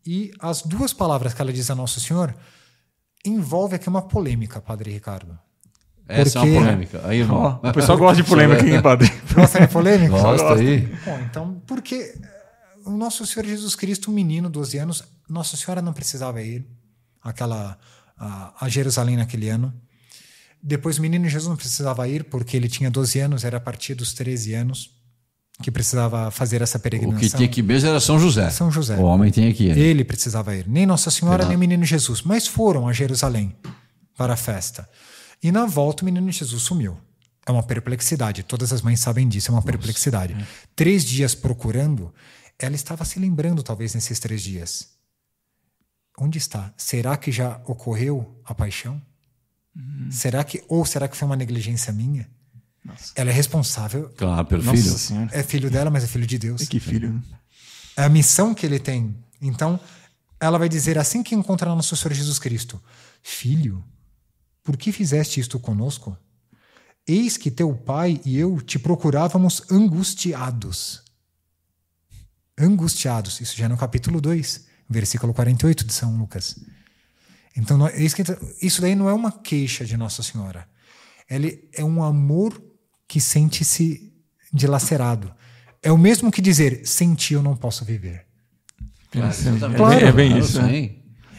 [0.06, 2.32] E as duas palavras que ela diz a Nosso Senhor
[3.24, 5.36] envolve aqui uma polêmica, Padre Ricardo.
[6.08, 7.00] Essa é Porque- uma polêmica.
[7.04, 7.60] Aí, irmão.
[7.62, 9.12] Ó, o pessoal gosta de polêmica aqui, hein, padre?
[9.34, 10.10] Gosta de polêmica?
[10.12, 10.80] Gosta aí?
[11.04, 12.28] Bom, então, porque eh,
[12.84, 16.64] o nosso Senhor Jesus Cristo, um menino, 12 anos, Nossa Senhora não precisava ir
[17.22, 17.76] àquela,
[18.16, 19.74] a, a Jerusalém naquele ano.
[20.62, 23.94] Depois o menino Jesus não precisava ir porque ele tinha 12 anos, era a partir
[23.94, 24.90] dos 13 anos
[25.62, 27.20] que precisava fazer essa O peregrinação.
[27.20, 28.48] que tinha que ir mesmo era São José.
[28.50, 28.96] São José.
[28.96, 29.76] O homem tinha que ir.
[29.76, 30.68] Ele precisava ir.
[30.68, 31.48] Nem Nossa Senhora, Verdade.
[31.50, 32.22] nem o menino Jesus.
[32.22, 33.56] Mas foram a Jerusalém
[34.16, 34.88] para a festa.
[35.42, 36.98] E na volta o menino Jesus sumiu.
[37.46, 38.42] É uma perplexidade.
[38.42, 39.50] Todas as mães sabem disso.
[39.50, 40.36] É uma perplexidade.
[40.74, 42.12] Três dias procurando,
[42.58, 44.88] ela estava se lembrando, talvez, nesses três dias.
[46.18, 46.72] Onde está?
[46.76, 49.00] Será que já ocorreu a paixão?
[50.10, 52.28] Será que ou será que foi uma negligência minha?
[52.82, 53.12] Nossa.
[53.14, 54.10] Ela é responsável.
[54.16, 54.98] Claro, pelo Nossa filho.
[54.98, 55.30] senhora.
[55.32, 56.62] É filho dela, mas é filho de Deus.
[56.66, 57.12] Que filho.
[57.12, 57.22] né?
[57.96, 59.14] É a missão que ele tem.
[59.40, 59.78] Então,
[60.40, 62.82] ela vai dizer assim que encontrar nosso Senhor Jesus Cristo:
[63.22, 63.84] Filho,
[64.66, 66.18] por que fizeste isto conosco?
[67.06, 71.04] Eis que teu pai e eu te procurávamos angustiados.
[72.58, 73.40] Angustiados.
[73.40, 76.56] Isso já é no capítulo 2, versículo 48 de São Lucas.
[77.56, 77.78] Então,
[78.60, 80.68] isso daí não é uma queixa de Nossa Senhora.
[81.30, 82.60] Ele é um amor
[83.06, 84.12] que sente-se
[84.52, 85.32] dilacerado.
[85.82, 88.26] É o mesmo que dizer, sem ti eu não posso viver.
[89.12, 90.04] Claro, exatamente.
[90.04, 90.96] É bem- Claro, isso, né?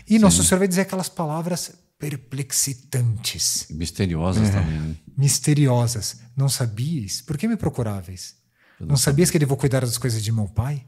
[0.10, 4.96] E Nosso Senhor vai dizer aquelas palavras perplexitantes, Misteriosas também, né?
[5.18, 6.18] misteriosas.
[6.36, 7.22] Não sabias?
[7.22, 8.36] Por que me procuráveis?
[8.80, 10.86] Não sabias que eu devo cuidar das coisas de meu pai?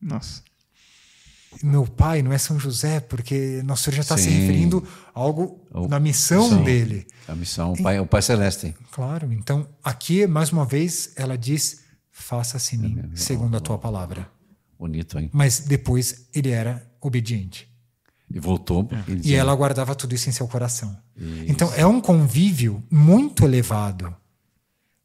[0.00, 0.42] Nossa.
[1.62, 5.66] Meu pai não é São José, porque Nosso Senhor já está se referindo a algo
[5.72, 6.62] O- na missão Sim.
[6.62, 7.06] dele.
[7.26, 8.74] A missão, o pai, o pai Celeste.
[8.92, 9.32] Claro.
[9.32, 11.80] Então, aqui, mais uma vez, ela diz:
[12.10, 14.30] faça-se em mim, segundo a tua palavra.
[14.78, 15.30] Bonito, hein?
[15.32, 17.66] Mas depois ele era obediente.
[18.32, 18.88] E voltou.
[19.06, 20.96] E dizia, ela guardava tudo isso em seu coração.
[21.46, 24.14] Então é um convívio muito elevado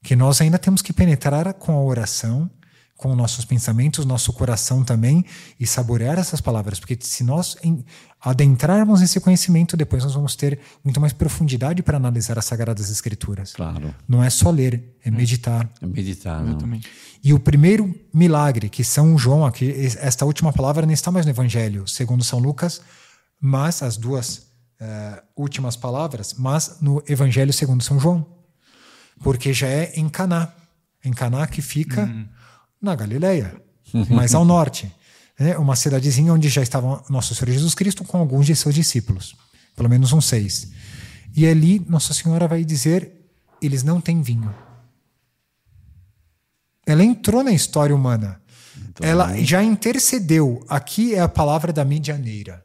[0.04, 2.50] que nós ainda temos que penetrar com a oração,
[2.98, 5.26] com nossos pensamentos, nosso coração também
[5.60, 7.84] e saborear essas palavras, porque se nós em-
[8.22, 13.54] adentrarmos nesse conhecimento, depois nós vamos ter muito mais profundidade para analisar as sagradas escrituras.
[13.54, 13.94] Claro.
[14.08, 15.70] Não é só ler, é meditar.
[15.82, 16.44] É Meditar.
[16.58, 16.82] Também.
[17.24, 21.32] E o primeiro milagre que São João, aqui, esta última palavra não está mais no
[21.32, 22.82] Evangelho, segundo São Lucas,
[23.46, 24.48] mas as duas
[24.80, 28.26] eh, últimas palavras, mas no Evangelho segundo São João,
[29.22, 30.54] porque já é em Caná,
[31.04, 32.10] em Caná que fica
[32.82, 33.62] na Galileia,
[34.10, 34.90] mais ao norte,
[35.38, 35.58] né?
[35.58, 39.36] uma cidadezinha onde já estava Nosso Senhor Jesus Cristo com alguns de seus discípulos,
[39.76, 40.72] pelo menos uns seis.
[41.36, 43.12] E ali Nossa Senhora vai dizer:
[43.62, 44.56] eles não têm vinho.
[46.86, 48.42] Ela entrou na história humana.
[49.02, 50.66] Ela já intercedeu.
[50.70, 52.64] Aqui é a palavra da medianeira.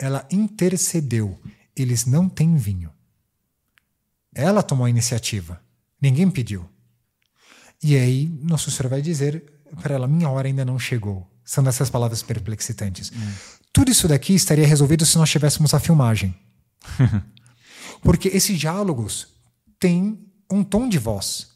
[0.00, 1.38] Ela intercedeu.
[1.76, 2.90] Eles não têm vinho.
[4.34, 5.60] Ela tomou a iniciativa.
[6.00, 6.66] Ninguém pediu.
[7.82, 9.44] E aí, Nosso Senhor vai dizer
[9.82, 11.30] para ela: Minha hora ainda não chegou.
[11.44, 13.12] São dessas palavras perplexitantes.
[13.72, 16.34] Tudo isso daqui estaria resolvido se nós tivéssemos a filmagem.
[18.02, 19.28] Porque esses diálogos
[19.78, 20.18] têm
[20.50, 21.48] um tom de voz.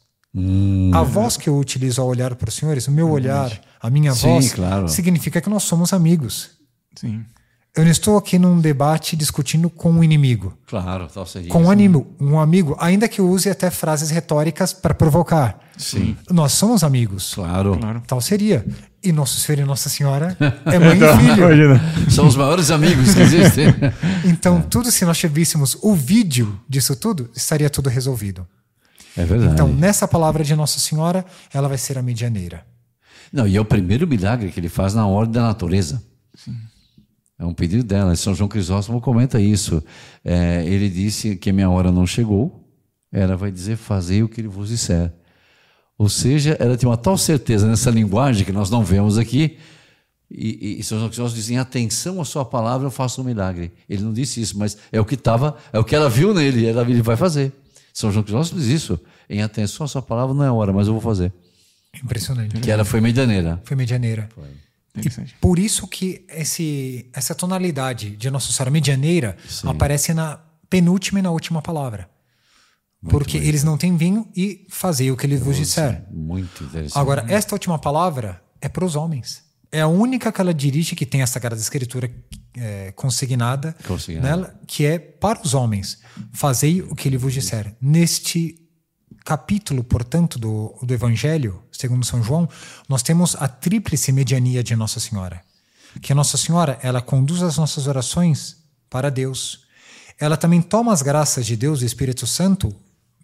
[0.93, 4.13] A voz que eu utilizo ao olhar para os senhores, o meu olhar, a minha
[4.13, 4.89] Sim, voz, claro.
[4.89, 6.51] significa que nós somos amigos.
[6.93, 7.25] Sim.
[7.75, 10.57] Eu não estou aqui num debate discutindo com um inimigo.
[10.65, 11.49] Claro, tal seria.
[11.51, 15.59] Com um amigo, um amigo, ainda que use até frases retóricas para provocar.
[15.77, 16.15] Sim.
[16.31, 17.33] Nós somos amigos.
[17.33, 17.77] Claro.
[17.77, 18.01] Claro.
[18.07, 18.65] Tal seria.
[19.03, 21.43] E Nosso Senhor e Nossa Senhora é mãe Então, e filho.
[21.53, 21.81] imagina.
[22.09, 23.67] São os maiores amigos que existem.
[24.23, 28.47] Então, tudo, se nós tivéssemos o vídeo disso tudo, estaria tudo resolvido.
[29.17, 29.53] É verdade.
[29.53, 32.65] Então, nessa palavra de Nossa Senhora, ela vai ser a medianeira.
[33.31, 36.01] Não, e é o primeiro milagre que ele faz na ordem da natureza.
[37.37, 38.15] É um pedido dela.
[38.15, 39.83] São João Crisóstomo comenta isso.
[40.23, 42.63] É, ele disse que minha hora não chegou.
[43.11, 45.11] Ela vai dizer: Fazei o que ele vos disser.
[45.97, 49.57] Ou seja, ela tem uma tal certeza nessa linguagem que nós não vemos aqui.
[50.29, 53.71] E, e São João Crisóstomo diz: em atenção à sua palavra, eu faço um milagre.
[53.89, 56.65] Ele não disse isso, mas é o que estava, é o que ela viu nele.
[56.65, 57.51] Ela, ele vai fazer.
[57.93, 58.99] São João Crisóstomo diz isso.
[59.29, 61.31] Em atenção à sua palavra, não é hora, mas eu vou fazer.
[62.03, 62.59] Impressionante.
[62.59, 63.61] Que ela foi medianeira.
[63.63, 64.27] Foi medianeira.
[64.97, 65.35] Interessante.
[65.39, 70.39] Por isso que esse, essa tonalidade de Nossa Senhora medianeira aparece na
[70.69, 72.09] penúltima e na última palavra.
[73.09, 76.03] Porque eles não têm vinho e fazei o que ele vos disser.
[76.11, 76.97] Muito interessante.
[76.97, 79.43] Agora, esta última palavra é para os homens.
[79.71, 82.09] É a única que ela dirige que tem a Sagrada Escritura
[82.57, 84.27] é, consignada, Consignada.
[84.27, 85.99] nela, que é para os homens.
[86.33, 87.75] Fazei o que ele vos disser.
[87.79, 88.64] Neste
[89.25, 92.47] capítulo, portanto, do, do Evangelho, segundo São João,
[92.87, 95.41] nós temos a tríplice mediania de Nossa Senhora.
[95.99, 98.57] Que a Nossa Senhora, ela conduz as nossas orações
[98.87, 99.65] para Deus.
[100.19, 102.73] Ela também toma as graças de Deus e Espírito Santo,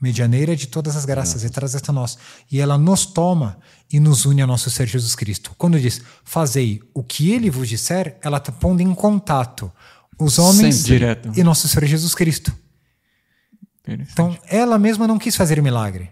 [0.01, 2.17] medianeira de todas as graças, e traz até nós.
[2.51, 3.59] E ela nos toma
[3.93, 5.51] e nos une ao nosso Senhor Jesus Cristo.
[5.55, 9.71] Quando diz, fazei o que ele vos disser, ela está pondo em contato
[10.17, 11.39] os homens Sempre.
[11.39, 12.51] E nosso Senhor Jesus Cristo.
[13.87, 16.11] Então, ela mesma não quis fazer o milagre.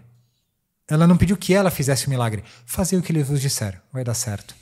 [0.88, 2.42] Ela não pediu que ela fizesse o milagre.
[2.66, 4.54] Fazer o que ele vos disser, vai dar certo.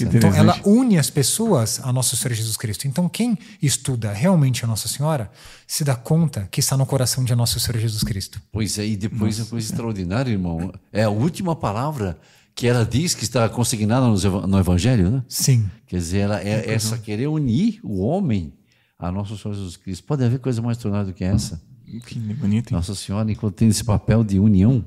[0.00, 2.88] Então, ela une as pessoas a nosso Senhor Jesus Cristo.
[2.88, 5.30] Então, quem estuda realmente a Nossa Senhora
[5.66, 8.40] se dá conta que está no coração de nosso Senhor Jesus Cristo.
[8.50, 10.72] Pois é, e depois uma coisa extraordinária, irmão.
[10.92, 12.18] É a última palavra
[12.54, 15.24] que ela diz que está consignada no Evangelho, né?
[15.28, 15.70] Sim.
[15.86, 18.52] Quer dizer, ela é essa querer unir o homem
[18.98, 20.04] a nosso Senhor Jesus Cristo.
[20.04, 21.62] Pode haver coisa mais extraordinária do que essa?
[21.98, 22.68] Que bonito.
[22.70, 22.76] hein?
[22.76, 24.84] Nossa Senhora, enquanto tem esse papel de união.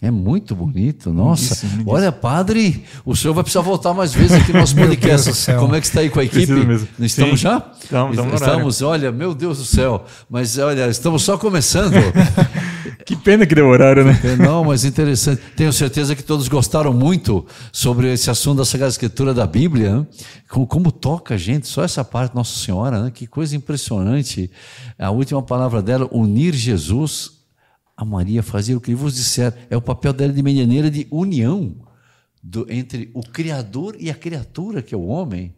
[0.00, 1.54] É muito bonito, nossa.
[1.66, 1.90] Lindíssimo.
[1.90, 5.52] Olha, padre, o senhor vai precisar voltar mais vezes aqui no nosso podcast.
[5.58, 6.52] Como é que está aí com a equipe?
[7.00, 7.44] Estamos Sim.
[7.44, 7.72] já?
[7.82, 10.04] Estamos, estamos olha, meu Deus do céu.
[10.30, 11.94] Mas olha, estamos só começando.
[13.04, 14.20] Que pena que deu horário, né?
[14.22, 15.40] É, Não, mas interessante.
[15.56, 20.06] Tenho certeza que todos gostaram muito sobre esse assunto da Sagrada Escritura da Bíblia, né?
[20.46, 23.10] como, como toca a gente, só essa parte Nossa Senhora, né?
[23.10, 24.50] que coisa impressionante.
[24.98, 27.37] A última palavra dela, unir Jesus
[28.00, 29.52] a Maria, fazer o que vos disser.
[29.68, 31.74] É o papel dela de medianeira de união
[32.40, 35.52] do- entre o Criador e a criatura, que é o homem.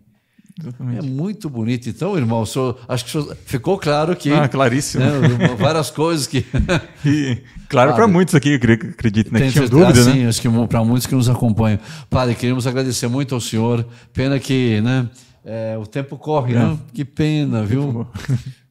[0.58, 1.06] É Exatamente.
[1.06, 1.88] muito bonito.
[1.88, 4.32] Então, irmão, senhor- acho que senhor- ficou claro que.
[4.32, 5.04] Ah, claríssimo.
[5.04, 6.44] né, várias coisas que.
[7.04, 9.38] E, claro, para muitos aqui, acredito, né?
[9.38, 10.12] Que Tem tinham dúvida, ah, né?
[10.12, 11.78] Sim, acho que para muitos que nos acompanham.
[12.08, 13.86] Padre, queremos agradecer muito ao senhor.
[14.14, 15.08] Pena que né,
[15.44, 16.78] é, o tempo corre, né?
[16.94, 18.06] Que pena, viu?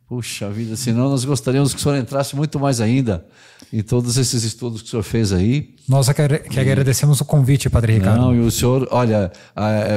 [0.07, 3.25] Puxa vida, senão nós gostaríamos que o senhor entrasse muito mais ainda
[3.71, 5.75] em todos esses estudos que o senhor fez aí.
[5.87, 8.19] Nós agra- que agradecemos o convite, Padre Ricardo.
[8.21, 9.31] Não, e o senhor, olha,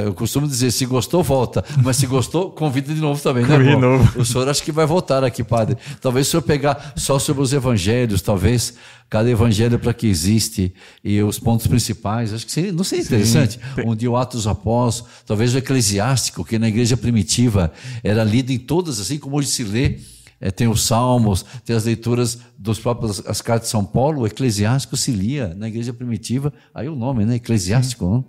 [0.04, 1.62] eu costumo dizer, se gostou, volta.
[1.82, 3.56] Mas se gostou, convida de novo também, né?
[3.56, 4.20] Convida de novo.
[4.20, 5.76] O senhor acho que vai voltar aqui, padre.
[6.00, 8.74] Talvez o senhor pegar só sobre os evangelhos, talvez
[9.10, 10.72] cada evangelho para que existe
[11.04, 12.32] e os pontos principais.
[12.32, 13.58] Acho que seria, não seria interessante?
[13.84, 17.70] Um dia o Atos Apóstolos, talvez o Eclesiástico, que na igreja primitiva
[18.02, 19.98] era lido em todas, assim como hoje se lê.
[20.44, 24.26] É, tem os salmos, tem as leituras dos próprios as cartas de São Paulo, o
[24.26, 27.36] eclesiástico se lia na igreja primitiva, aí o nome, né?
[27.36, 28.26] Eclesiástico,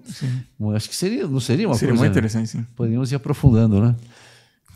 [0.59, 0.75] né?
[0.75, 2.03] Acho que seria, não seria uma Seria coisa.
[2.03, 2.63] muito interessante, sim.
[2.75, 3.95] Poderíamos ir aprofundando, né?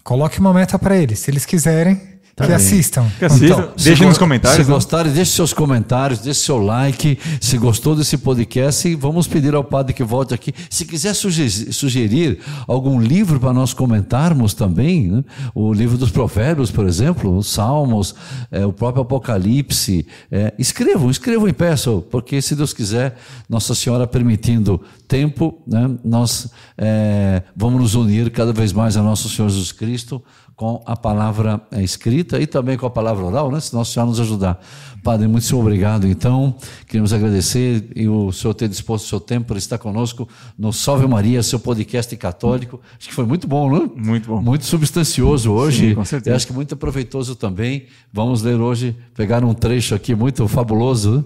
[0.04, 1.20] Coloque uma meta para eles.
[1.20, 2.02] Se eles quiserem,
[2.46, 2.56] que bem.
[2.56, 3.10] assistam.
[3.18, 3.46] Que assistam.
[3.46, 4.76] Então, Deixe se nos comentários, Se né?
[4.76, 7.18] gostarem, deixe seus comentários, deixe seu like.
[7.42, 10.54] Se gostou desse podcast, e vamos pedir ao padre que volte aqui.
[10.70, 15.24] Se quiser sugerir, sugerir algum livro para nós comentarmos também, né?
[15.56, 18.14] o livro dos Provérbios, por exemplo, os Salmos,
[18.52, 23.18] eh, o próprio Apocalipse, eh, escrevam, escrevam e peçam, porque se Deus quiser,
[23.50, 25.90] Nossa Senhora permitindo tempo, né?
[26.04, 30.22] nós eh, vamos nos unir cada vez mais a Nosso Senhor Jesus Cristo
[30.58, 33.60] com a palavra eh, escrita e também com a palavra oral, né?
[33.60, 34.60] Se Nossa Senhora nos ajudar.
[35.04, 36.08] Padre, muito obrigado.
[36.08, 36.56] Então,
[36.88, 41.08] queremos agradecer e o senhor ter disposto o seu tempo para estar conosco no Salve
[41.08, 42.82] Maria, seu podcast católico.
[42.98, 43.90] Acho que foi muito bom, né?
[43.96, 44.42] Muito bom.
[44.42, 45.90] Muito substancioso hoje.
[45.90, 46.36] Sim, com certeza.
[46.36, 47.86] Acho que muito proveitoso também.
[48.12, 51.18] Vamos ler hoje, pegar um trecho aqui muito fabuloso.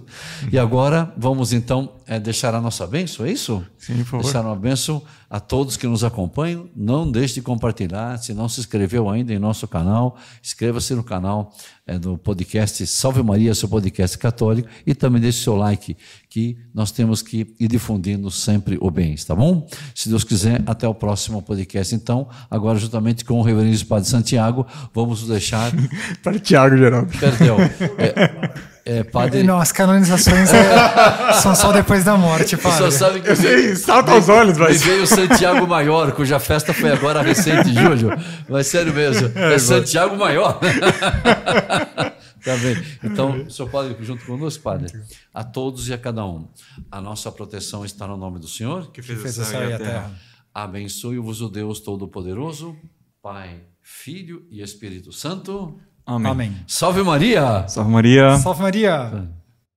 [0.42, 0.48] né?
[0.52, 3.64] E agora vamos então é, deixar a nossa bênção, é isso?
[3.78, 4.22] Sim, por favor.
[4.24, 6.68] Deixar uma bênção a todos que nos acompanham.
[6.76, 8.18] Não deixe de compartilhar.
[8.18, 11.52] Se não se inscreveu ainda em nosso canal, inscreva-se no canal
[11.86, 15.96] é, do podcast Salve Maria, seu podcast católico, e também deixe seu like,
[16.28, 19.68] que nós temos que ir difundindo sempre o bem, tá bom?
[19.94, 21.94] Se Deus quiser, até o próximo podcast.
[21.94, 25.72] Então, agora, juntamente com o Reverendo Padre Santiago, vamos deixar.
[26.22, 27.10] Para Tiago, Geraldo.
[27.18, 27.58] Perdão.
[27.60, 28.52] É,
[28.84, 29.44] é, padre...
[29.44, 32.78] Não, as canonizações é, são só depois da morte, padre.
[32.78, 34.82] Só sabe que Sim, salta aos olhos, mas.
[34.82, 38.10] veio o Santiago Maior, cuja festa foi agora recente, julho.
[38.48, 40.58] Mas sério mesmo, é, Santiago Maior.
[42.44, 42.82] tá bem.
[43.04, 44.92] Então, senhor padre, junto conosco, padre,
[45.32, 46.48] a todos e a cada um,
[46.90, 48.90] a nossa proteção está no nome do Senhor.
[48.90, 50.10] Que fez, Fez o céu e a terra.
[50.52, 52.76] Abençoe-vos o Deus Todo-Poderoso,
[53.22, 55.78] Pai, Filho e Espírito Santo.
[56.06, 56.32] Amém.
[56.32, 56.56] Amém.
[56.66, 57.66] Salve Maria!
[57.68, 58.36] Salve Maria.
[58.38, 59.28] Salve Maria!